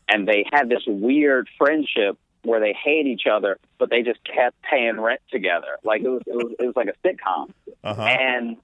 [0.08, 4.56] and they had this weird friendship where they hate each other, but they just kept
[4.62, 5.78] paying rent together.
[5.82, 7.50] Like it was it was, it was like a sitcom,
[7.84, 8.02] Uh-huh.
[8.02, 8.56] and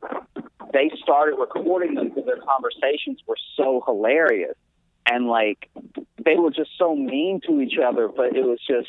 [0.77, 4.57] they started recording them because their conversations were so hilarious,
[5.11, 5.71] and like
[6.23, 8.89] they were just so mean to each other, but it was just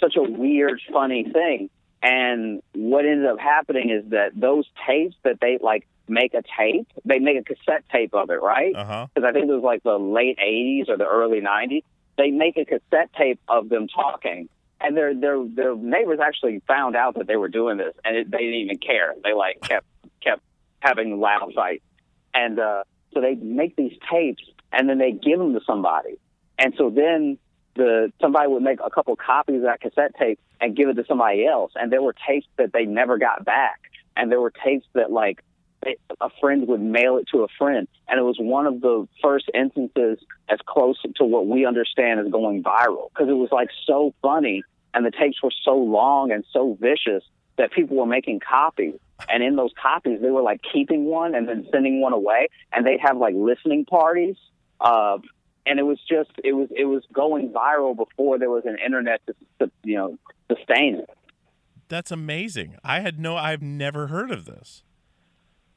[0.00, 1.68] such a weird, funny thing.
[2.02, 6.88] And what ended up happening is that those tapes that they like make a tape,
[7.04, 8.74] they make a cassette tape of it, right?
[8.74, 9.06] Uh-huh.
[9.14, 11.82] Because I think it was like the late '80s or the early '90s.
[12.16, 14.48] They make a cassette tape of them talking,
[14.80, 18.30] and their their their neighbors actually found out that they were doing this, and it,
[18.30, 19.14] they didn't even care.
[19.22, 19.86] They like kept
[20.22, 20.40] kept
[20.84, 21.84] having loud fights,
[22.34, 26.18] and uh, so they make these tapes, and then they give them to somebody,
[26.58, 27.38] and so then
[27.74, 31.04] the somebody would make a couple copies of that cassette tape and give it to
[31.06, 33.80] somebody else, and there were tapes that they never got back,
[34.16, 35.42] and there were tapes that like
[36.20, 39.50] a friend would mail it to a friend, and it was one of the first
[39.54, 40.18] instances
[40.48, 43.08] as close to what we understand as going viral.
[43.10, 44.62] Because it was like so funny,
[44.92, 47.24] and the tapes were so long and so vicious
[47.56, 48.94] that people were making copies,
[49.28, 52.86] and in those copies they were like keeping one and then sending one away, and
[52.86, 54.36] they'd have like listening parties.
[54.80, 55.18] Uh,
[55.66, 59.20] and it was just it was it was going viral before there was an internet
[59.26, 60.18] to, to you know
[60.50, 61.10] sustain it.
[61.88, 62.76] That's amazing.
[62.82, 64.82] I had no I've never heard of this.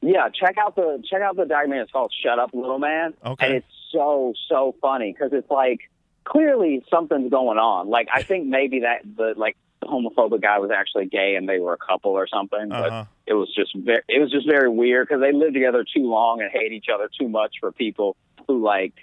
[0.00, 1.82] Yeah, check out the check out the documentary.
[1.84, 3.46] It's called "Shut Up, Little Man," Okay.
[3.46, 5.80] and it's so so funny because it's like
[6.24, 7.88] clearly something's going on.
[7.88, 11.58] Like I think maybe that the like the homophobic guy was actually gay and they
[11.58, 13.04] were a couple or something, but Uh-huh.
[13.26, 16.40] it was just very it was just very weird because they lived together too long
[16.40, 18.16] and hate each other too much for people
[18.46, 18.94] who like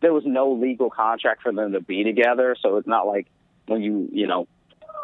[0.00, 3.26] there was no legal contract for them to be together, so it's not like
[3.66, 4.46] when you you know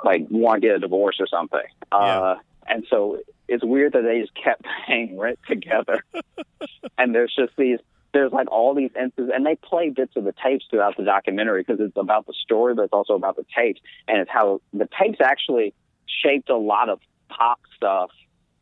[0.05, 1.61] like want to get a divorce or something.
[1.93, 3.19] Uh, and so
[3.49, 6.05] it's weird that they just kept paying rent together.
[6.99, 7.79] and there's just these,
[8.13, 11.63] there's like all these instances, and they play bits of the tapes throughout the documentary
[11.63, 14.89] because it's about the story, but it's also about the tapes, and it's how the
[15.01, 15.75] tapes actually
[16.07, 18.11] shaped a lot of pop stuff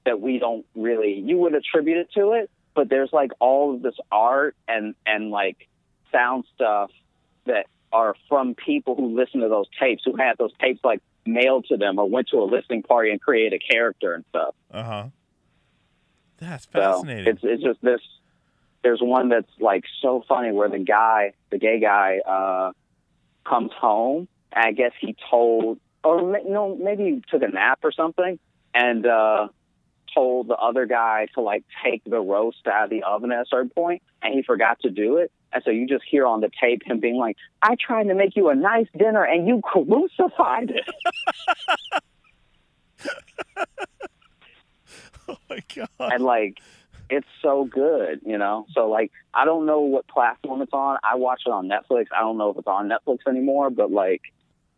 [0.04, 3.82] that we don't really, you would attribute it to it, but there's like all of
[3.82, 5.68] this art and and like
[6.12, 6.90] sound stuff
[7.46, 11.64] that are from people who listen to those tapes, who had those tapes like mailed
[11.66, 14.54] to them or went to a listening party and created a character and stuff.
[14.70, 15.06] Uh huh.
[16.38, 17.26] That's So fascinating.
[17.26, 18.00] it's it's just this.
[18.82, 22.72] There's one that's like so funny where the guy, the gay guy, uh,
[23.48, 27.92] comes home and I guess he told, or no, maybe he took a nap or
[27.92, 28.38] something,
[28.74, 29.48] and uh,
[30.14, 33.46] told the other guy to like take the roast out of the oven at a
[33.48, 35.30] certain point, and he forgot to do it.
[35.52, 38.36] And so you just hear on the tape him being like, "I tried to make
[38.36, 40.84] you a nice dinner, and you crucified it."
[45.28, 46.12] oh my god.
[46.12, 46.58] and like
[47.10, 48.66] it's so good, you know.
[48.74, 50.98] So like I don't know what platform it's on.
[51.02, 52.06] I watch it on Netflix.
[52.16, 54.22] I don't know if it's on Netflix anymore, but like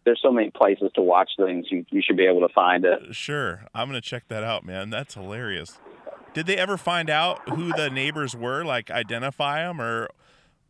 [0.04, 1.66] there's so many places to watch things.
[1.70, 3.02] You you should be able to find it.
[3.10, 4.90] Uh, sure, I'm gonna check that out, man.
[4.90, 5.78] That's hilarious.
[6.32, 8.64] Did they ever find out who the neighbors were?
[8.64, 10.08] Like identify them, or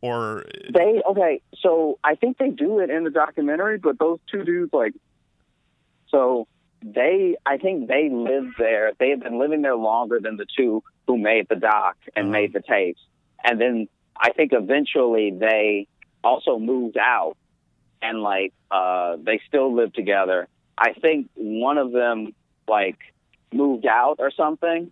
[0.01, 4.45] or They okay, so I think they do it in the documentary, but those two
[4.45, 4.95] dudes like
[6.09, 6.49] so
[6.83, 8.93] they I think they lived there.
[8.99, 12.53] They had been living there longer than the two who made the doc and made
[12.53, 13.01] the tapes.
[13.45, 15.87] And then I think eventually they
[16.23, 17.37] also moved out
[18.03, 20.49] and like uh they still live together.
[20.79, 22.35] I think one of them
[22.69, 22.99] like
[23.53, 24.91] moved out or something,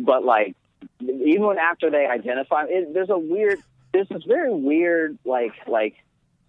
[0.00, 0.56] but like
[1.00, 3.58] even after they identify, it, there's a weird,
[3.92, 5.94] there's this very weird like like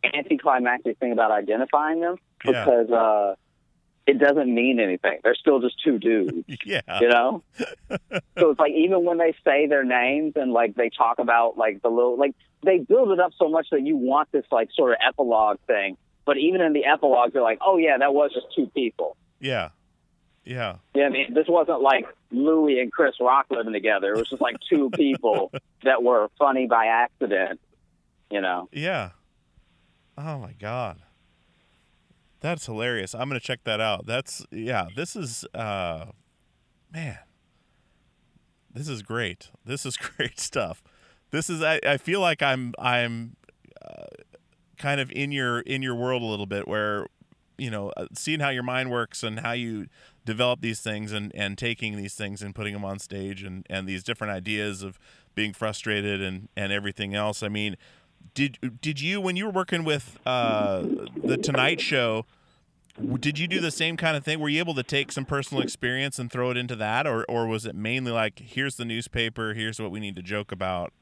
[0.04, 2.52] anticlimactic thing about identifying them Yeah.
[2.66, 3.36] because uh
[4.08, 5.20] it doesn't mean anything.
[5.24, 6.46] They're still just two dudes.
[6.66, 7.44] yeah, You know?
[8.38, 11.82] so it's like even when they say their names and like they talk about like
[11.82, 12.34] the little like
[12.64, 15.98] they build it up so much that you want this like sort of epilogue thing.
[16.26, 19.18] But even in the epilogue they're like, Oh yeah, that was just two people.
[19.40, 19.70] yeah,
[20.46, 24.14] yeah, Yeah, I mean this wasn't like Louis and Chris Rock living together.
[24.14, 25.52] It was just like two people
[25.84, 27.60] that were funny by accident.
[28.32, 28.68] You know.
[28.72, 29.12] yeah.
[30.18, 30.98] Oh my god,
[32.42, 33.14] that's hilarious.
[33.14, 34.06] I'm gonna check that out.
[34.06, 34.88] That's yeah.
[34.96, 36.08] This is uh,
[36.92, 37.20] man.
[38.74, 39.52] This is great.
[39.64, 40.84] This is great stuff.
[41.30, 43.38] This is I, I feel like I'm I'm
[43.84, 44.06] uh,
[44.78, 47.08] kind of in your in your world a little bit where
[47.58, 49.86] you know uh, seeing how your mind works and how you
[50.26, 53.88] develop these things and and taking these things and putting them on stage and and
[53.88, 55.00] these different ideas of
[55.36, 57.44] being frustrated and and everything else.
[57.44, 57.78] I mean,
[58.34, 60.84] did did you when you were working with uh,
[61.24, 62.26] the Tonight Show?
[63.20, 64.40] Did you do the same kind of thing?
[64.40, 67.48] Were you able to take some personal experience and throw it into that, or or
[67.48, 70.94] was it mainly like, here's the newspaper, here's what we need to joke about?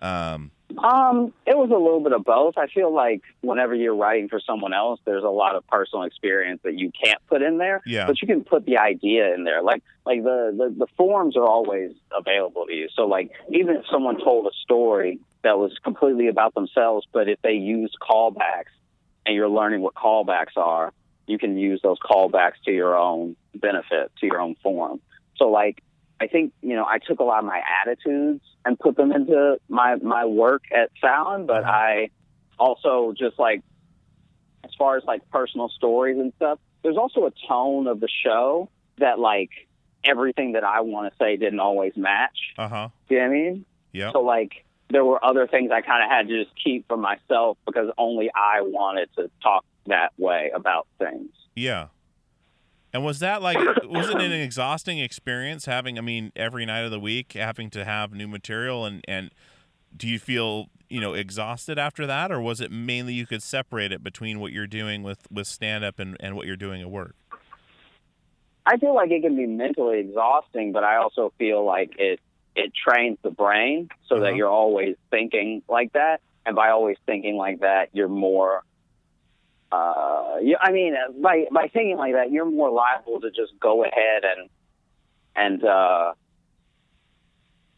[0.00, 2.58] Um, Um, it was a little bit of both.
[2.58, 6.60] I feel like whenever you're writing for someone else, there's a lot of personal experience
[6.64, 7.82] that you can't put in there.
[7.86, 8.06] Yeah.
[8.06, 9.62] But you can put the idea in there.
[9.62, 12.88] Like like the, the, the forms are always available to you.
[12.94, 17.40] So like even if someone told a story that was completely about themselves, but if
[17.42, 18.74] they use callbacks
[19.24, 20.92] and you're learning what callbacks are,
[21.26, 25.00] you can use those callbacks to your own benefit, to your own form.
[25.36, 25.82] So like
[26.20, 29.58] I think you know I took a lot of my attitudes and put them into
[29.68, 32.10] my my work at Fallon, but I
[32.58, 33.62] also just like
[34.64, 36.58] as far as like personal stories and stuff.
[36.82, 39.50] There's also a tone of the show that like
[40.04, 42.38] everything that I want to say didn't always match.
[42.58, 42.88] uh huh.
[43.08, 43.64] You know what I mean?
[43.92, 44.12] Yeah.
[44.12, 47.58] So like there were other things I kind of had to just keep for myself
[47.66, 51.30] because only I wanted to talk that way about things.
[51.54, 51.88] Yeah.
[52.96, 56.90] And was that like was it an exhausting experience having I mean every night of
[56.90, 59.32] the week having to have new material and and
[59.94, 63.92] do you feel, you know, exhausted after that or was it mainly you could separate
[63.92, 66.90] it between what you're doing with with stand up and and what you're doing at
[66.90, 67.14] work?
[68.64, 72.18] I feel like it can be mentally exhausting, but I also feel like it
[72.54, 74.36] it trains the brain so that uh-huh.
[74.36, 78.62] you're always thinking like that, and by always thinking like that, you're more.
[79.72, 83.52] Uh, you, I mean, uh, by by thinking like that, you're more liable to just
[83.60, 84.48] go ahead and
[85.34, 86.12] and uh,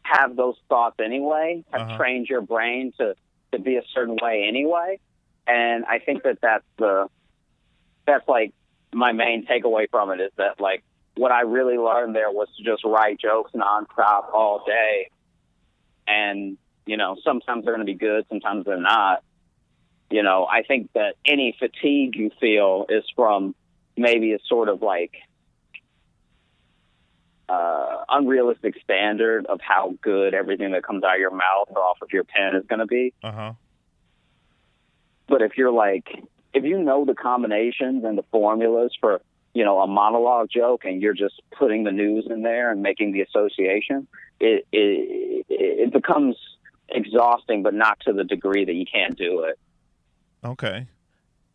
[0.03, 1.63] have those thoughts anyway.
[1.71, 1.97] Have Uh-huh.
[1.97, 3.15] trained your brain to
[3.53, 4.99] to be a certain way anyway,
[5.47, 7.07] and I think that that's the
[8.05, 8.53] that's like
[8.93, 10.83] my main takeaway from it is that like
[11.15, 15.09] what I really learned there was to just write jokes nonstop all day,
[16.07, 19.23] and you know sometimes they're going to be good, sometimes they're not.
[20.09, 23.53] You know, I think that any fatigue you feel is from
[23.95, 25.13] maybe a sort of like
[27.47, 31.97] uh, unrealistic standard of how good everything that comes out of your mouth or off
[32.01, 33.13] of your pen is going to be.
[33.23, 33.53] Uh huh.
[35.27, 36.07] But if you're like,
[36.53, 39.21] if you know the combinations and the formulas for,
[39.53, 43.13] you know, a monologue joke and you're just putting the news in there and making
[43.13, 44.07] the association,
[44.39, 46.35] it, it, it becomes
[46.87, 49.59] exhausting, but not to the degree that you can't do it.
[50.43, 50.87] Okay.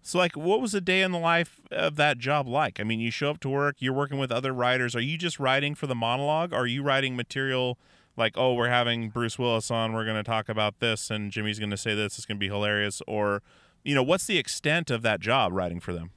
[0.03, 2.79] So like what was a day in the life of that job like?
[2.79, 4.95] I mean, you show up to work, you're working with other writers.
[4.95, 6.53] Are you just writing for the monologue?
[6.53, 7.79] Are you writing material
[8.17, 11.59] like, "Oh, we're having Bruce Willis on, we're going to talk about this and Jimmy's
[11.59, 13.43] going to say this, it's going to be hilarious." Or,
[13.83, 16.11] you know, what's the extent of that job writing for them?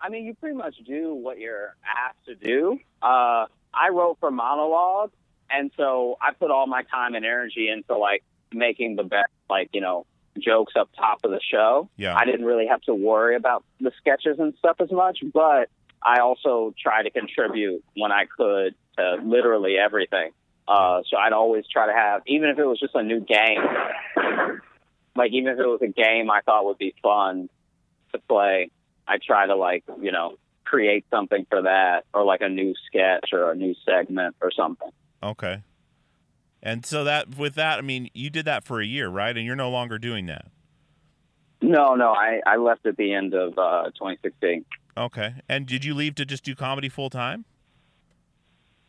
[0.00, 2.78] I mean, you pretty much do what you're asked to do.
[3.02, 5.10] Uh, I wrote for monologue,
[5.50, 8.22] and so I put all my time and energy into like
[8.52, 10.06] making the best, like you know,
[10.38, 11.88] jokes up top of the show.
[11.96, 12.16] Yeah.
[12.16, 15.68] I didn't really have to worry about the sketches and stuff as much, but
[16.02, 20.30] I also try to contribute when I could to literally everything.
[20.66, 23.60] Uh, so I'd always try to have, even if it was just a new game,
[25.16, 27.48] like even if it was a game I thought would be fun
[28.12, 28.70] to play,
[29.06, 33.30] I try to like you know create something for that or like a new sketch
[33.32, 34.90] or a new segment or something.
[35.22, 35.62] Okay.
[36.64, 39.36] And so that with that, I mean, you did that for a year, right?
[39.36, 40.46] And you're no longer doing that.
[41.60, 44.64] No, no, I, I left at the end of uh, 2016.
[44.96, 45.34] Okay.
[45.48, 47.44] And did you leave to just do comedy full time?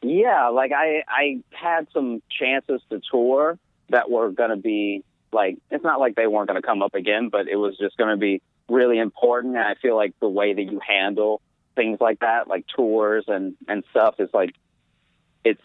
[0.01, 3.57] Yeah, like I I had some chances to tour
[3.89, 6.93] that were going to be like it's not like they weren't going to come up
[6.93, 9.55] again, but it was just going to be really important.
[9.55, 11.41] And I feel like the way that you handle
[11.75, 14.53] things like that, like tours and and stuff, is like
[15.43, 15.61] it's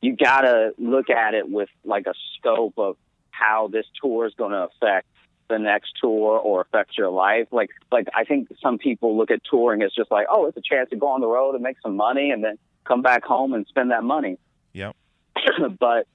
[0.00, 2.96] you got to look at it with like a scope of
[3.30, 5.06] how this tour is going to affect
[5.48, 7.48] the next tour or affect your life.
[7.50, 10.62] Like like I think some people look at touring as just like, oh, it's a
[10.62, 13.52] chance to go on the road and make some money and then come back home
[13.52, 14.38] and spend that money.
[14.72, 14.96] Yep.
[15.78, 16.06] but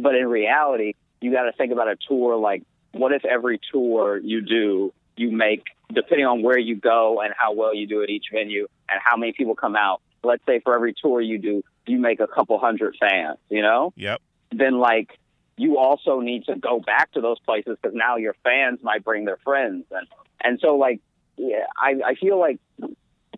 [0.00, 4.18] but in reality, you got to think about a tour like what if every tour
[4.18, 8.08] you do you make depending on where you go and how well you do at
[8.08, 10.00] each venue and how many people come out.
[10.24, 13.92] Let's say for every tour you do, you make a couple hundred fans, you know?
[13.96, 14.20] Yep.
[14.52, 15.18] Then like
[15.56, 19.24] you also need to go back to those places because now your fans might bring
[19.24, 20.06] their friends and
[20.40, 21.00] and so like
[21.36, 22.58] yeah, I I feel like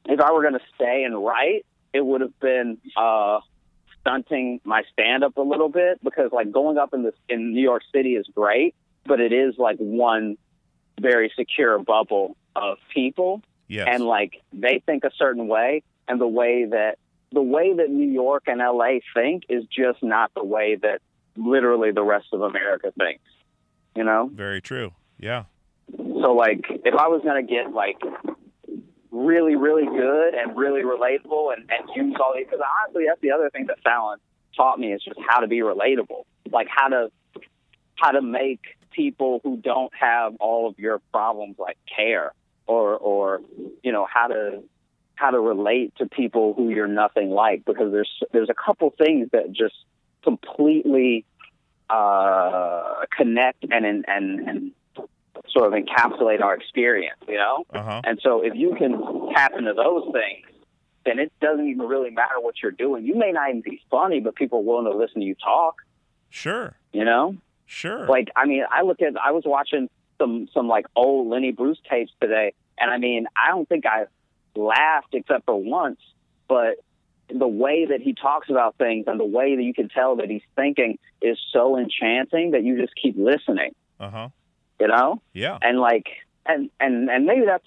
[0.07, 3.41] if I were going to stay and write, it would have been uh
[4.01, 7.63] stunting my stand up a little bit because like going up in this in New
[7.63, 8.75] York City is great,
[9.07, 10.37] but it is like one
[11.01, 13.89] very secure bubble of people Yes.
[13.91, 16.99] and like they think a certain way and the way that
[17.35, 21.01] the way that New York and LA think is just not the way that
[21.37, 23.25] literally the rest of America thinks.
[23.97, 24.31] You know?
[24.33, 24.93] Very true.
[25.19, 25.45] Yeah.
[25.97, 28.01] So like if I was gonna get like
[29.11, 33.31] really, really good and really relatable and, and use all these because honestly that's the
[33.31, 34.19] other thing that Fallon
[34.57, 36.25] taught me is just how to be relatable.
[36.51, 37.11] Like how to
[37.97, 38.61] how to make
[38.91, 42.33] people who don't have all of your problems like care
[42.67, 43.41] or or
[43.83, 44.63] you know how to
[45.17, 49.29] how to relate to people who you're nothing like because there's there's a couple things
[49.33, 49.75] that just
[50.23, 51.25] completely
[51.91, 54.73] uh, connect and and and, and
[55.49, 57.65] sort of encapsulate our experience, you know.
[57.73, 58.01] Uh-huh.
[58.05, 60.47] And so if you can tap into those things,
[61.05, 63.05] then it doesn't even really matter what you're doing.
[63.05, 65.77] You may not even be funny, but people are willing to listen to you talk.
[66.31, 66.77] Sure.
[66.93, 67.37] You know.
[67.67, 68.07] Sure.
[68.07, 69.89] Like I mean, I look at I was watching
[70.19, 74.07] some some like old Lenny Bruce tapes today, and I mean, I don't think I
[74.57, 76.01] laughed except for once,
[76.49, 76.77] but
[77.29, 80.29] the way that he talks about things and the way that you can tell that
[80.29, 83.75] he's thinking is so enchanting that you just keep listening.
[83.99, 84.29] Uh huh.
[84.79, 85.23] You know.
[85.33, 85.59] Yeah.
[85.63, 86.07] And like,
[86.45, 87.67] and and and maybe that's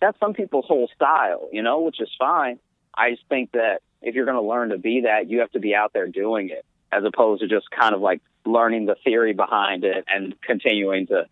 [0.00, 2.58] that's some people's whole style, you know, which is fine.
[2.94, 5.60] I just think that if you're going to learn to be that, you have to
[5.60, 9.32] be out there doing it, as opposed to just kind of like learning the theory
[9.32, 11.26] behind it and continuing to,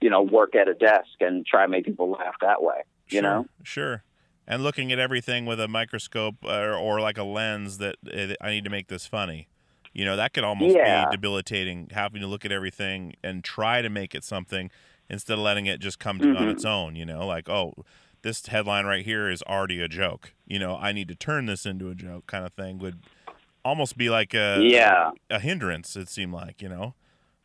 [0.00, 2.82] you know, work at a desk and try to make people laugh that way.
[3.08, 3.46] You Sure, know.
[3.64, 4.04] Sure.
[4.46, 8.50] And looking at everything with a microscope or, or like a lens that uh, I
[8.50, 9.48] need to make this funny.
[9.92, 11.04] You know, that could almost Yeah.
[11.06, 14.70] be debilitating having to look at everything and try to make it something
[15.08, 17.74] instead of letting it just come to you on its own, you know, like, oh,
[18.22, 20.32] this headline right here is already a joke.
[20.46, 23.00] You know, I need to turn this into a joke kind of thing would
[23.64, 25.10] almost be like a Yeah.
[25.30, 26.94] a hindrance it seemed like, you know.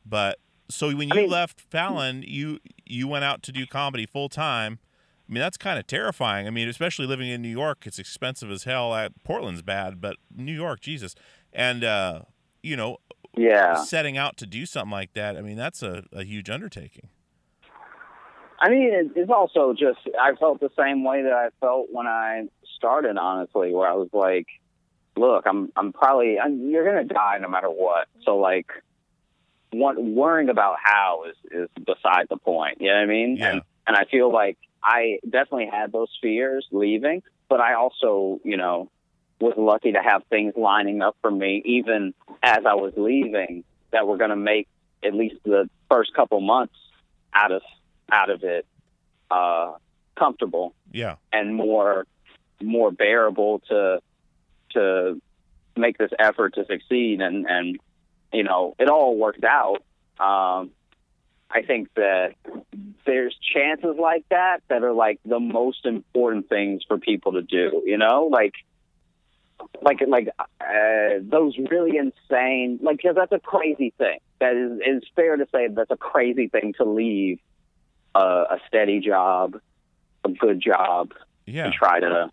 [0.06, 0.40] But
[0.70, 4.30] so when you I mean- left Fallon, you you went out to do comedy full
[4.30, 4.80] time.
[5.30, 6.48] I mean, that's kind of terrifying.
[6.48, 8.94] I mean, especially living in New York, it's expensive as hell.
[8.96, 11.16] At Portland's bad, but New York, Jesus.
[11.52, 12.22] And uh,
[12.64, 12.98] you know,
[13.36, 13.76] Yeah.
[13.84, 17.10] setting out to do something like that, I mean, that's a, a huge undertaking.
[18.60, 22.48] I mean, it's also just I felt the same way that I felt when I
[22.76, 23.16] started.
[23.18, 24.48] Honestly, where I was like,
[25.16, 28.72] "Look, I'm I'm probably I'm, you're gonna die no matter what." So like,
[29.72, 32.82] one, worrying about how is is beside the point.
[32.82, 33.38] You know what I mean?
[33.38, 33.52] Yeah.
[33.52, 34.58] And and I feel like
[34.88, 38.90] I definitely had those fears leaving, but I also, you know,
[39.42, 44.08] was lucky to have things lining up for me even as I was leaving that
[44.08, 44.70] were going to make
[45.04, 46.74] at least the first couple months
[47.34, 47.62] out of
[48.10, 48.66] out of it
[49.30, 49.74] uh,
[50.16, 50.74] comfortable.
[50.94, 51.16] Yeah.
[51.34, 52.08] and more
[52.64, 54.00] more bearable to
[54.72, 55.22] to
[55.76, 57.20] make this effort to succeed.
[57.20, 57.78] And and
[58.32, 59.84] you know it all worked out.
[60.18, 60.72] Um
[61.50, 62.36] i think that
[63.08, 67.82] there's chances like that that are like the most important things for people to do
[67.86, 68.54] you know like
[69.82, 70.30] like like
[70.62, 75.48] uh, those really insane like because that's a crazy thing that is is fair to
[75.52, 77.40] say that's a crazy thing to leave
[78.14, 79.60] a, a steady job
[80.24, 81.14] a good job
[81.48, 81.66] Yeah.
[81.66, 82.30] and try to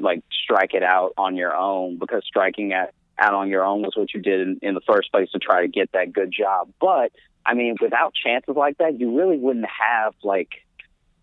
[0.00, 3.92] like strike it out on your own because striking at out on your own was
[3.94, 6.70] what you did in, in the first place to try to get that good job.
[6.80, 7.12] But
[7.44, 10.50] I mean, without chances like that, you really wouldn't have like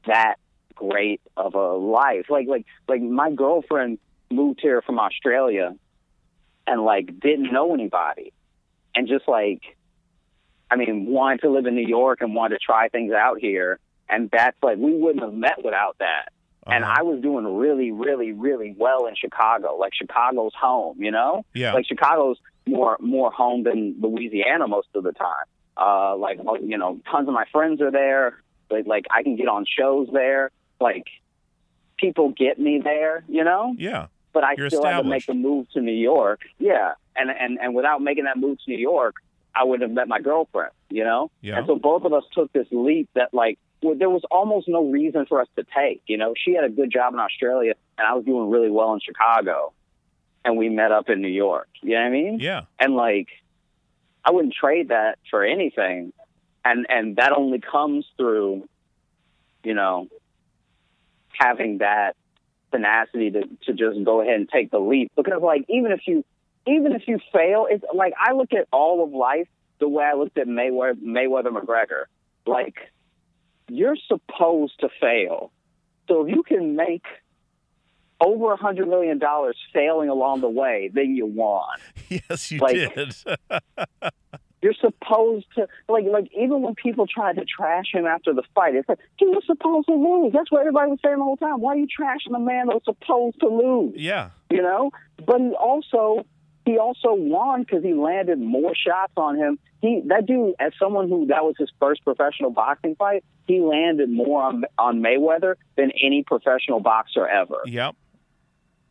[0.06, 0.36] that
[0.76, 2.26] great of a life.
[2.30, 4.00] Like like like my girlfriend
[4.32, 5.76] moved here from Australia
[6.68, 8.34] and like didn't know anybody
[8.96, 9.62] and just like
[10.70, 13.80] I mean wanted to live in New York and wanted to try things out here
[14.08, 16.32] and that's like we wouldn't have met without that.
[16.68, 16.96] And uh-huh.
[17.00, 19.76] I was doing really, really, really well in Chicago.
[19.78, 21.44] Like Chicago's home, you know?
[21.54, 21.74] Yeah.
[21.74, 25.46] Like Chicago's more more home than Louisiana most of the time.
[25.80, 28.42] Uh like you know, tons of my friends are there.
[28.70, 30.52] Like like I can get on shows there.
[30.80, 31.06] Like
[31.98, 33.76] people get me there, you know?
[33.78, 34.08] Yeah.
[34.34, 36.42] But I You're still had to make the move to New York.
[36.58, 36.94] Yeah.
[37.16, 39.16] And and and without making that move to New York,
[39.56, 41.32] I would have met my girlfriend, you know?
[41.42, 41.58] Yeah.
[41.58, 44.90] And so both of us took this leap that like well, there was almost no
[44.90, 46.02] reason for us to take.
[46.08, 48.94] You know, she had a good job in Australia, and I was doing really well
[48.94, 49.74] in Chicago,
[50.44, 51.70] and we met up in New York.
[51.82, 52.40] You know what I mean?
[52.40, 52.64] Yeah.
[52.80, 53.28] And like,
[54.24, 56.14] I wouldn't trade that for anything,
[56.64, 58.68] and and that only comes through,
[59.64, 60.08] you know,
[61.32, 62.16] having that
[62.72, 65.12] tenacity to to just go ahead and take the leap.
[65.16, 66.24] Because like, even if you
[66.68, 69.48] even if you fail, it's like I look at all of life
[69.80, 72.04] the way I looked at Mayweather Mayweather McGregor,
[72.46, 72.76] like
[73.70, 75.52] you're supposed to fail.
[76.08, 77.06] So if you can make
[78.22, 81.68] over a hundred million dollars sailing along the way, then you won.
[82.10, 83.16] Yes, you Like- did.
[84.62, 88.76] You're supposed to like like even when people tried to trash him after the fight,
[88.76, 90.34] it's like he was supposed to lose.
[90.34, 91.62] That's what everybody was saying the whole time.
[91.62, 93.94] Why are you trashing a man that was supposed to lose?
[93.96, 94.32] yeah.
[94.50, 94.92] you know.
[95.26, 96.26] But he also
[96.66, 99.60] he also won because he landed more shots on him.
[99.82, 104.10] He that dude, as someone who that was his first professional boxing fight, he landed
[104.10, 107.62] more on on Mayweather than any professional boxer ever.
[107.64, 107.96] Yep.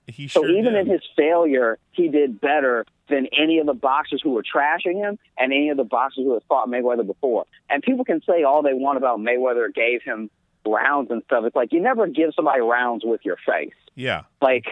[0.08, 0.86] He So sure even did.
[0.86, 5.18] in his failure, he did better than any of the boxers who were trashing him
[5.38, 7.46] and any of the boxers who had fought Mayweather before.
[7.70, 10.30] And people can say all they want about Mayweather gave him
[10.66, 11.44] rounds and stuff.
[11.44, 14.22] It's like you never give somebody rounds with your face yeah.
[14.40, 14.64] like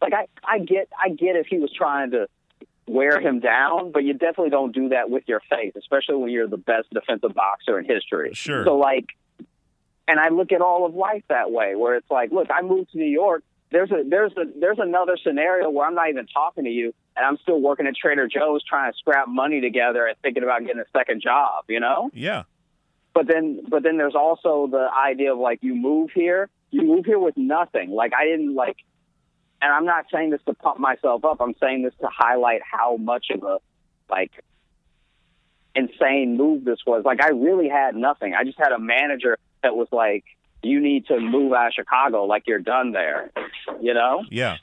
[0.00, 2.28] like I I get I get if he was trying to
[2.86, 6.48] wear him down, but you definitely don't do that with your face, especially when you're
[6.48, 8.32] the best defensive boxer in history.
[8.32, 8.64] Sure.
[8.64, 9.06] So like
[10.08, 12.92] and I look at all of life that way where it's like, look, I moved
[12.92, 13.42] to New York.
[13.70, 17.26] There's a there's a there's another scenario where I'm not even talking to you and
[17.26, 20.80] I'm still working at Trader Joe's trying to scrap money together and thinking about getting
[20.80, 22.10] a second job, you know?
[22.14, 22.44] Yeah.
[23.14, 27.04] but then but then there's also the idea of like you move here you move
[27.04, 28.76] here with nothing like i didn't like
[29.60, 32.96] and i'm not saying this to pump myself up i'm saying this to highlight how
[32.96, 33.58] much of a
[34.08, 34.30] like
[35.74, 39.74] insane move this was like i really had nothing i just had a manager that
[39.74, 40.24] was like
[40.62, 43.30] you need to move out of chicago like you're done there
[43.80, 44.56] you know Yeah.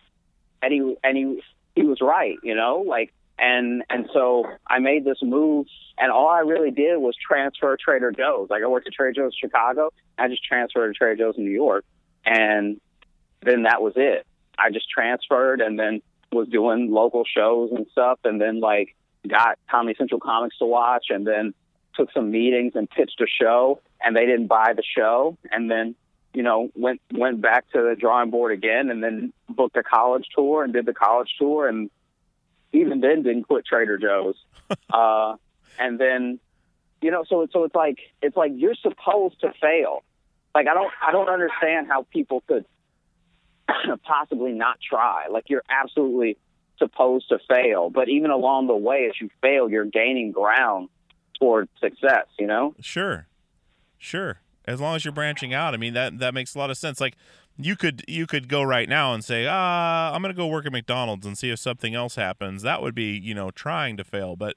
[0.61, 1.41] and he and he
[1.75, 5.65] he was right, you know, like and and so I made this move,
[5.97, 8.49] and all I really did was transfer Trader Joe's.
[8.49, 11.51] Like I worked at Trader Joe's Chicago, I just transferred to Trader Joe's in New
[11.51, 11.83] York,
[12.25, 12.79] and
[13.41, 14.25] then that was it.
[14.57, 18.95] I just transferred, and then was doing local shows and stuff, and then like
[19.27, 21.53] got Comedy Central Comics to watch, and then
[21.93, 25.95] took some meetings and pitched a show, and they didn't buy the show, and then
[26.35, 30.25] you know, went went back to the drawing board again, and then booked a college
[30.35, 31.89] tour and did the college tour, and
[32.73, 34.35] even then didn't quit Trader Joe's.
[34.93, 35.35] uh,
[35.79, 36.39] and then,
[37.01, 40.03] you know, so so it's like it's like you're supposed to fail.
[40.53, 42.65] Like I don't I don't understand how people could
[44.03, 45.27] possibly not try.
[45.31, 46.37] Like you're absolutely
[46.77, 50.89] supposed to fail, but even along the way, as you fail, you're gaining ground
[51.39, 52.27] toward success.
[52.37, 52.75] You know.
[52.81, 53.25] Sure.
[53.97, 54.39] Sure.
[54.65, 56.99] As long as you're branching out, I mean that that makes a lot of sense.
[56.99, 57.15] Like
[57.57, 60.65] you could you could go right now and say, "Ah, I'm going to go work
[60.65, 64.03] at McDonald's and see if something else happens." That would be, you know, trying to
[64.03, 64.55] fail, but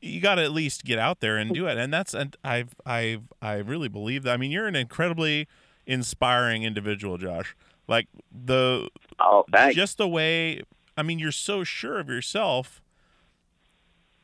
[0.00, 1.78] you got to at least get out there and do it.
[1.78, 4.34] And that's and I've I've I really believe that.
[4.34, 5.48] I mean, you're an incredibly
[5.86, 7.56] inspiring individual, Josh.
[7.88, 8.88] Like the
[9.18, 9.74] oh, thanks.
[9.74, 10.62] just the way
[10.96, 12.82] I mean, you're so sure of yourself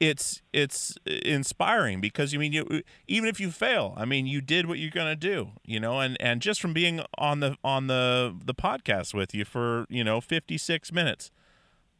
[0.08, 4.26] it's it's uh, inspiring because you mean you uh, even if you fail i mean
[4.26, 7.56] you did what you're to do you know and and just from being on the
[7.64, 11.30] on the the podcast with you for you know 56 minutes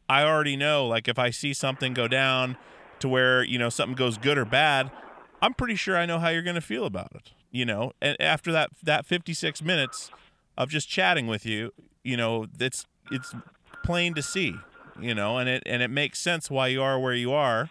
[0.07, 2.57] i already know like if i see something go down
[2.99, 4.91] to where you know something goes good or bad
[5.41, 8.51] i'm pretty sure i know how you're to feel about it you know and after
[8.51, 10.11] that that 56 minutes
[10.57, 11.71] of just chatting with you
[12.03, 13.33] you know it's it's
[13.83, 14.55] plain to see
[14.99, 17.69] you know and it and it makes sense why you are where you are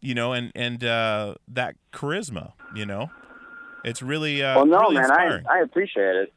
[0.00, 3.10] you know and and uh that charisma you know
[3.84, 5.46] it's really uh well, no, really man, inspiring.
[5.48, 6.32] I I appreciate it.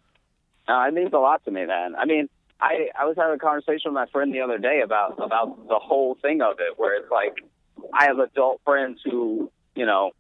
[0.67, 1.93] Uh, it means a lot to me, man.
[1.95, 2.29] I mean,
[2.61, 5.77] I I was having a conversation with my friend the other day about about the
[5.79, 7.43] whole thing of it, where it's like
[7.93, 10.11] I have adult friends who you know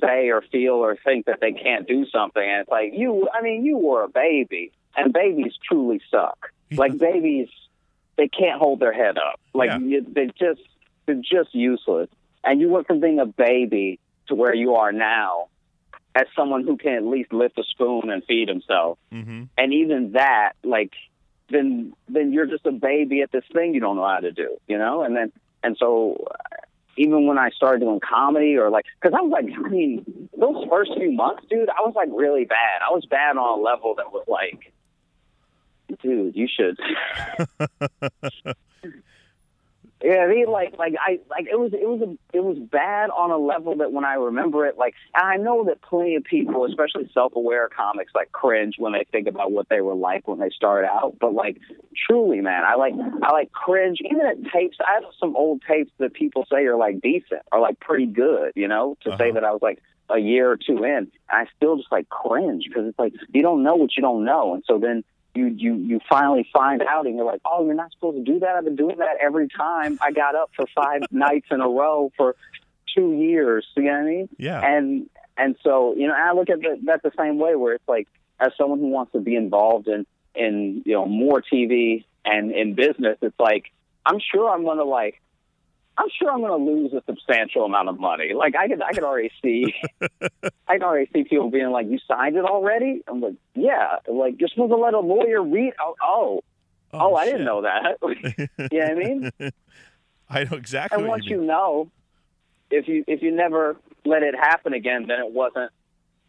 [0.00, 3.28] say or feel or think that they can't do something, and it's like you.
[3.34, 6.38] I mean, you were a baby, and babies truly suck.
[6.70, 7.48] Like babies,
[8.16, 9.40] they can't hold their head up.
[9.52, 9.78] Like Yeah.
[9.78, 10.60] you, they just
[11.06, 12.08] they're just useless.
[12.44, 13.98] And you went from being a baby
[14.28, 15.48] to where you are now,
[16.14, 18.98] as someone who can at least lift a spoon and feed himself.
[19.12, 19.44] Mm-hmm.
[19.58, 20.92] And even that, like,
[21.50, 24.56] then then you're just a baby at this thing you don't know how to do,
[24.66, 25.02] you know.
[25.02, 26.56] And then and so uh,
[26.96, 30.64] even when I started doing comedy or like, because I was like, I mean, those
[30.70, 32.82] first few months, dude, I was like really bad.
[32.86, 34.72] I was bad on a level that was like,
[36.02, 36.78] dude, you should.
[40.04, 43.30] Yeah, they like like I like it was it was a, it was bad on
[43.30, 46.66] a level that when I remember it, like and I know that plenty of people,
[46.66, 50.50] especially self-aware comics, like cringe when they think about what they were like when they
[50.50, 51.16] started out.
[51.18, 51.58] But like
[52.06, 54.76] truly, man, I like I like cringe even at tapes.
[54.86, 58.52] I have some old tapes that people say are like decent or like pretty good,
[58.54, 59.40] you know, to say uh-huh.
[59.40, 62.64] that I was like a year or two in, and I still just like cringe
[62.68, 65.02] because it's like you don't know what you don't know, and so then
[65.34, 68.38] you you you finally find out and you're like, oh, you're not supposed to do
[68.40, 68.56] that.
[68.56, 72.12] I've been doing that every time I got up for five nights in a row
[72.16, 72.36] for
[72.94, 73.66] two years.
[73.76, 74.28] You know what I mean?
[74.38, 74.60] Yeah.
[74.60, 77.88] And and so you know, I look at the, that the same way where it's
[77.88, 78.08] like,
[78.38, 82.74] as someone who wants to be involved in in you know more TV and in
[82.74, 83.72] business, it's like
[84.06, 85.20] I'm sure I'm gonna like.
[85.96, 88.32] I'm sure I'm going to lose a substantial amount of money.
[88.34, 89.74] Like I could, I could already see,
[90.66, 94.40] I can already see people being like, "You signed it already?" I'm like, "Yeah." Like
[94.40, 95.72] you're supposed to let a lawyer read.
[95.80, 96.40] Oh, oh,
[96.92, 97.98] oh, oh I didn't know that.
[98.72, 99.30] you know I mean?
[100.28, 101.90] I know exactly and once you you, know,
[102.70, 105.70] if you if you never let it happen again, then it wasn't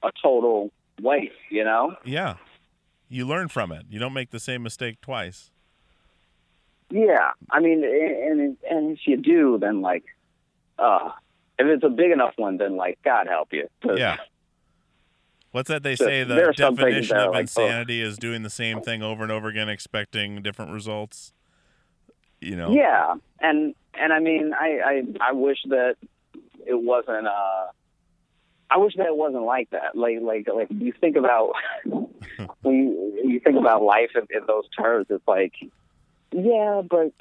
[0.03, 0.71] a total
[1.01, 1.33] waste.
[1.49, 1.95] You know?
[2.03, 2.35] Yeah.
[3.07, 3.85] You learn from it.
[3.89, 5.51] You don't make the same mistake twice.
[6.89, 7.31] Yeah.
[7.49, 10.03] I mean, and and if you do, then like,
[10.77, 11.11] uh,
[11.57, 13.67] if it's a big enough one, then like, God help you.
[13.83, 14.17] Yeah.
[15.55, 16.25] What's that they say?
[16.25, 17.39] The are some things definition of like, oh.
[17.39, 21.31] insanity is doing the same thing over and over again, expecting different results.
[22.41, 22.71] You know?
[22.71, 25.95] Yeah, and and I mean, I I, I wish that
[26.67, 27.27] it wasn't.
[27.27, 27.67] uh
[28.69, 29.95] I wish that it wasn't like that.
[29.95, 31.53] Like like like you think about
[31.85, 35.53] when you you think about life in, in those terms, it's like,
[36.35, 37.13] yeah, but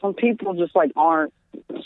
[0.00, 1.32] some people just like aren't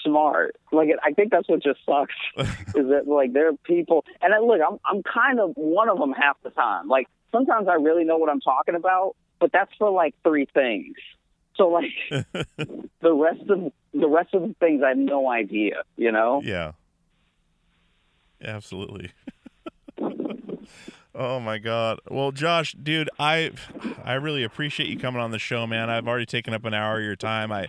[0.02, 0.56] smart.
[0.72, 4.38] Like I think that's what just sucks is that like there are people, and I,
[4.38, 6.88] look, I'm I'm kind of one of them half the time.
[6.88, 10.96] Like sometimes I really know what I'm talking about, but that's for like three things.
[11.56, 11.92] So like
[13.00, 15.82] the rest of the rest of the things I have no idea.
[15.96, 16.42] You know?
[16.44, 16.72] Yeah.
[18.42, 19.12] Absolutely.
[21.16, 22.00] oh my god.
[22.08, 23.52] Well, Josh, dude, I
[24.04, 25.90] I really appreciate you coming on the show, man.
[25.90, 27.50] I've already taken up an hour of your time.
[27.50, 27.68] I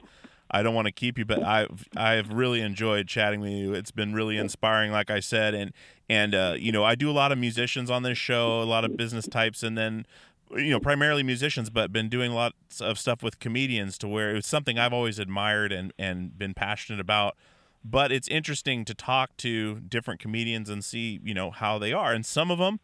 [0.50, 3.74] I don't want to keep you, but I've I've really enjoyed chatting with you.
[3.74, 5.74] It's been really inspiring, like I said, and
[6.10, 8.86] and uh, you know I do a lot of musicians on this show, a lot
[8.86, 10.06] of business types, and then
[10.52, 14.36] you know primarily musicians, but been doing lots of stuff with comedians to where it
[14.36, 17.36] was something I've always admired and and been passionate about.
[17.84, 22.14] But it's interesting to talk to different comedians and see you know how they are,
[22.14, 22.80] and some of them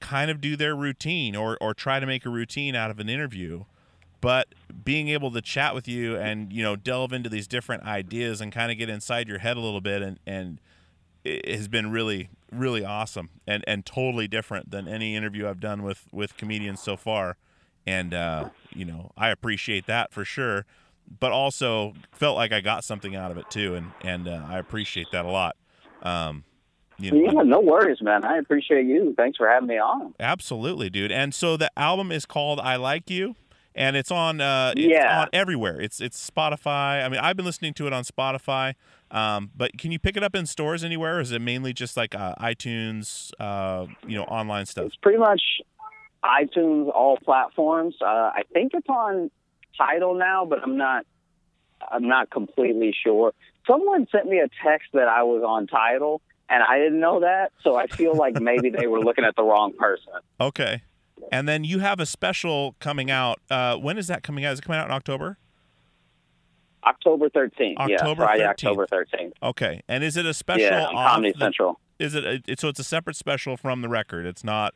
[0.00, 3.08] kind of do their routine or or try to make a routine out of an
[3.08, 3.64] interview
[4.20, 4.48] but
[4.84, 8.52] being able to chat with you and you know delve into these different ideas and
[8.52, 10.60] kind of get inside your head a little bit and and
[11.24, 15.82] it has been really really awesome and and totally different than any interview I've done
[15.82, 17.36] with with comedians so far.
[17.86, 20.66] And uh you know I appreciate that for sure
[21.20, 24.58] but also felt like I got something out of it too and and uh, I
[24.58, 25.56] appreciate that a lot.
[26.02, 26.44] Um
[26.98, 28.24] you know Yeah, no worries, man.
[28.24, 29.14] I appreciate you.
[29.16, 30.14] Thanks for having me on.
[30.20, 31.12] Absolutely, dude.
[31.12, 33.36] And so the album is called "I Like You,"
[33.74, 35.20] and it's on uh, it's Yeah.
[35.22, 35.80] on everywhere.
[35.80, 37.04] It's it's Spotify.
[37.04, 38.74] I mean, I've been listening to it on Spotify.
[39.10, 41.96] Um, but can you pick it up in stores anywhere, or is it mainly just
[41.96, 44.86] like uh, iTunes, uh, you know, online stuff?
[44.86, 45.40] It's pretty much
[46.24, 47.94] iTunes, all platforms.
[48.02, 49.30] Uh, I think it's on
[49.78, 51.06] Tidal now, but I'm not.
[51.92, 53.32] I'm not completely sure.
[53.68, 57.52] Someone sent me a text that I was on Tidal, and I didn't know that.
[57.62, 60.12] So I feel like maybe they were looking at the wrong person.
[60.40, 60.82] Okay.
[61.32, 63.40] And then you have a special coming out.
[63.50, 64.52] Uh, when is that coming out?
[64.52, 65.38] Is it coming out in October?
[66.84, 67.74] October 13th.
[67.88, 68.48] yeah, October Friday, 13th.
[68.50, 69.32] October 13th.
[69.42, 69.82] Okay.
[69.88, 70.62] And is it a special?
[70.66, 71.80] Yeah, on Comedy the- Central.
[71.98, 72.24] Is it?
[72.24, 74.26] A, it- so it's a separate special from the record.
[74.26, 74.74] It's not.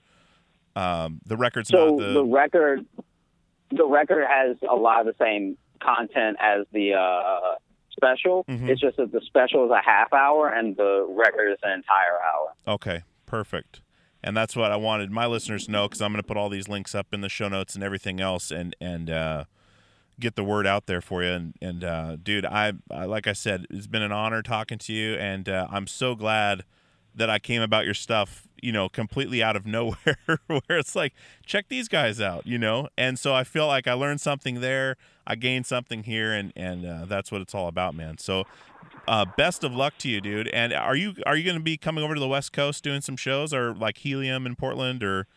[0.75, 2.13] Um, the record's So not the.
[2.15, 2.87] the record,
[3.71, 7.57] the record has a lot of the same content as the uh,
[8.01, 8.45] special.
[8.45, 8.69] Mhm.
[8.69, 12.19] It's just that the special is a half hour and the record is an entire
[12.25, 12.55] hour.
[12.75, 13.83] Okay, perfect.
[14.23, 16.49] And that's what I wanted my listeners to know because I'm going to put all
[16.51, 19.45] these links up in the show notes and everything else, and and uh,
[20.19, 21.31] get the word out there for you.
[21.31, 24.93] And and uh, dude, I, I like I said, it's been an honor talking to
[24.93, 26.65] you, and uh, I'm so glad
[27.15, 31.13] that I came about your stuff, you know, completely out of nowhere, where it's like,
[31.47, 32.89] check these guys out, you know.
[32.99, 34.97] And so I feel like I learned something there,
[35.31, 38.19] I gained something here, and and uh, that's what it's all about, man.
[38.19, 38.45] So,
[39.07, 40.49] uh, best of luck to you, dude.
[40.49, 43.01] And are you are you going to be coming over to the West Coast doing
[43.01, 45.29] some shows, or like Helium in Portland, or?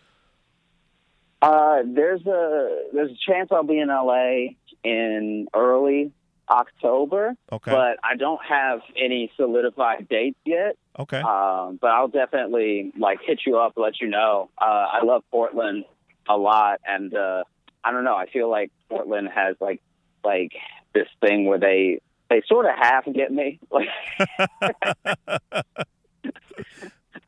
[1.44, 6.12] Uh, there's a there's a chance I'll be in LA in early
[6.50, 7.36] October.
[7.52, 7.72] Okay.
[7.72, 10.76] But I don't have any solidified dates yet.
[10.98, 11.20] Okay.
[11.20, 14.50] Um, but I'll definitely like hit you up, let you know.
[14.60, 15.86] Uh, I love Portland
[16.28, 17.44] a lot, and uh,
[17.84, 18.16] I don't know.
[18.16, 19.82] I feel like Portland has like
[20.24, 20.54] like
[20.94, 22.00] this thing where they
[22.30, 23.60] they sort of half get me.
[23.72, 23.88] Like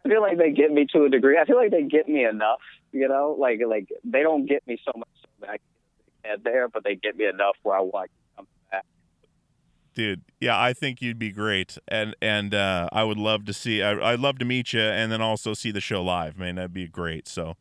[0.06, 1.38] I feel like they get me to a degree.
[1.38, 2.62] I feel like they get me enough.
[2.92, 5.66] You know, like like they don't get me so much so that I can
[6.24, 8.86] get head there, but they get me enough where I want to come back.
[9.94, 13.82] dude yeah i think you'd be great and and uh i would love to see
[13.82, 16.74] I, i'd love to meet you and then also see the show live man that'd
[16.74, 17.56] be great so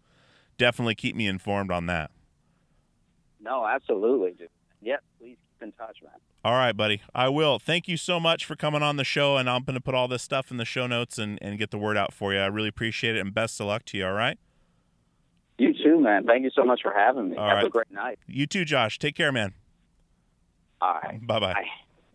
[0.59, 2.11] definitely keep me informed on that
[3.45, 4.49] No, absolutely, dude.
[4.83, 6.13] Yep, please keep in touch, man.
[6.45, 9.49] all right buddy i will thank you so much for coming on the show and
[9.49, 11.79] i'm going to put all this stuff in the show notes and and get the
[11.79, 14.13] word out for you i really appreciate it and best of luck to you all
[14.13, 14.37] right
[15.57, 16.27] You too, man.
[16.27, 17.37] Thank you so much for having me.
[17.37, 17.67] All Have right.
[17.67, 18.19] a great night.
[18.27, 19.55] you too josh take care man
[20.83, 21.25] All right.
[21.27, 21.55] Bye-bye.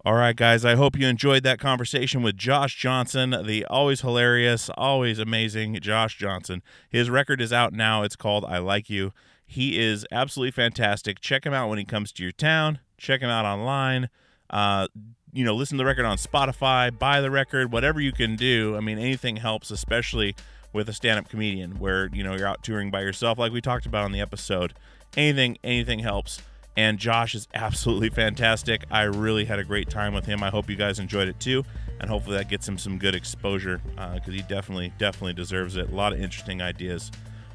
[0.06, 0.64] All right, guys.
[0.64, 6.18] I hope you enjoyed that conversation with Josh Johnson, the always hilarious, always amazing Josh
[6.18, 6.62] Johnson.
[6.90, 8.04] His record is out now.
[8.04, 9.12] It's called I Like You.
[9.52, 11.20] He is absolutely fantastic.
[11.20, 12.80] Check him out when he comes to your town.
[12.98, 14.10] Check him out online.
[14.50, 14.88] Uh,
[15.34, 18.76] you know, listen to the record on Spotify, buy the record, whatever you can do.
[18.78, 20.36] I mean, anything helps, especially
[20.72, 23.88] with a stand-up comedian where, you know, you're out touring by yourself like we talked
[23.88, 24.74] about on the episode.
[25.18, 26.42] Anything anything helps
[26.80, 28.86] and Josh is absolutely fantastic.
[28.90, 30.42] I really had a great time with him.
[30.42, 31.66] I hope you guys enjoyed it too,
[32.00, 33.82] and hopefully that gets him some good exposure
[34.14, 35.90] because he definitely, definitely deserves it.
[35.90, 37.12] A lot of interesting ideas.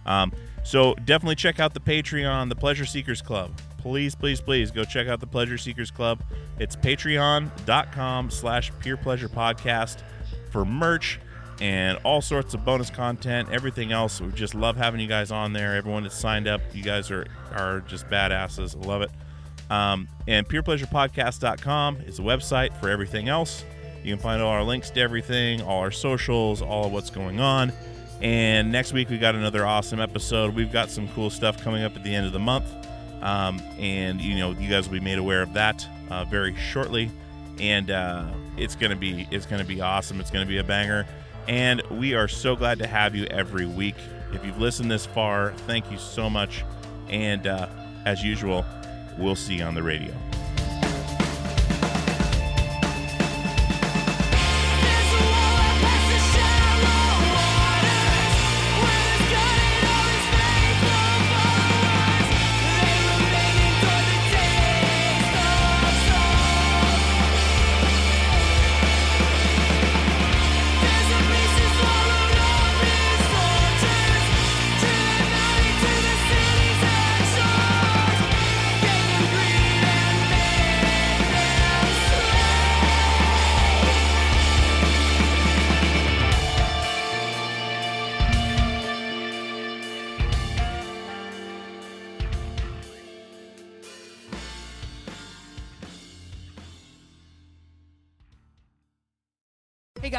[0.06, 0.32] Um,
[0.62, 3.60] so definitely check out the Patreon, the Pleasure Seekers Club.
[3.78, 6.22] Please, please, please go check out the Pleasure Seekers Club.
[6.58, 10.02] It's patreon.com slash peer pleasure podcast
[10.50, 11.20] for merch
[11.60, 14.20] and all sorts of bonus content, everything else.
[14.20, 15.76] We just love having you guys on there.
[15.76, 18.74] Everyone that's signed up, you guys are are just badasses.
[18.74, 19.10] I love it.
[19.70, 23.64] Um, and peerpleasurepodcast.com is a website for everything else.
[24.02, 27.40] You can find all our links to everything, all our socials, all of what's going
[27.40, 27.72] on.
[28.20, 30.54] And next week we got another awesome episode.
[30.54, 32.64] We've got some cool stuff coming up at the end of the month,
[33.22, 37.10] um, and you know you guys will be made aware of that uh, very shortly.
[37.60, 38.24] And uh,
[38.56, 40.20] it's gonna be it's gonna be awesome.
[40.20, 41.06] It's gonna be a banger.
[41.46, 43.96] And we are so glad to have you every week.
[44.32, 46.64] If you've listened this far, thank you so much.
[47.08, 47.68] And uh,
[48.06, 48.64] as usual,
[49.18, 50.12] we'll see you on the radio.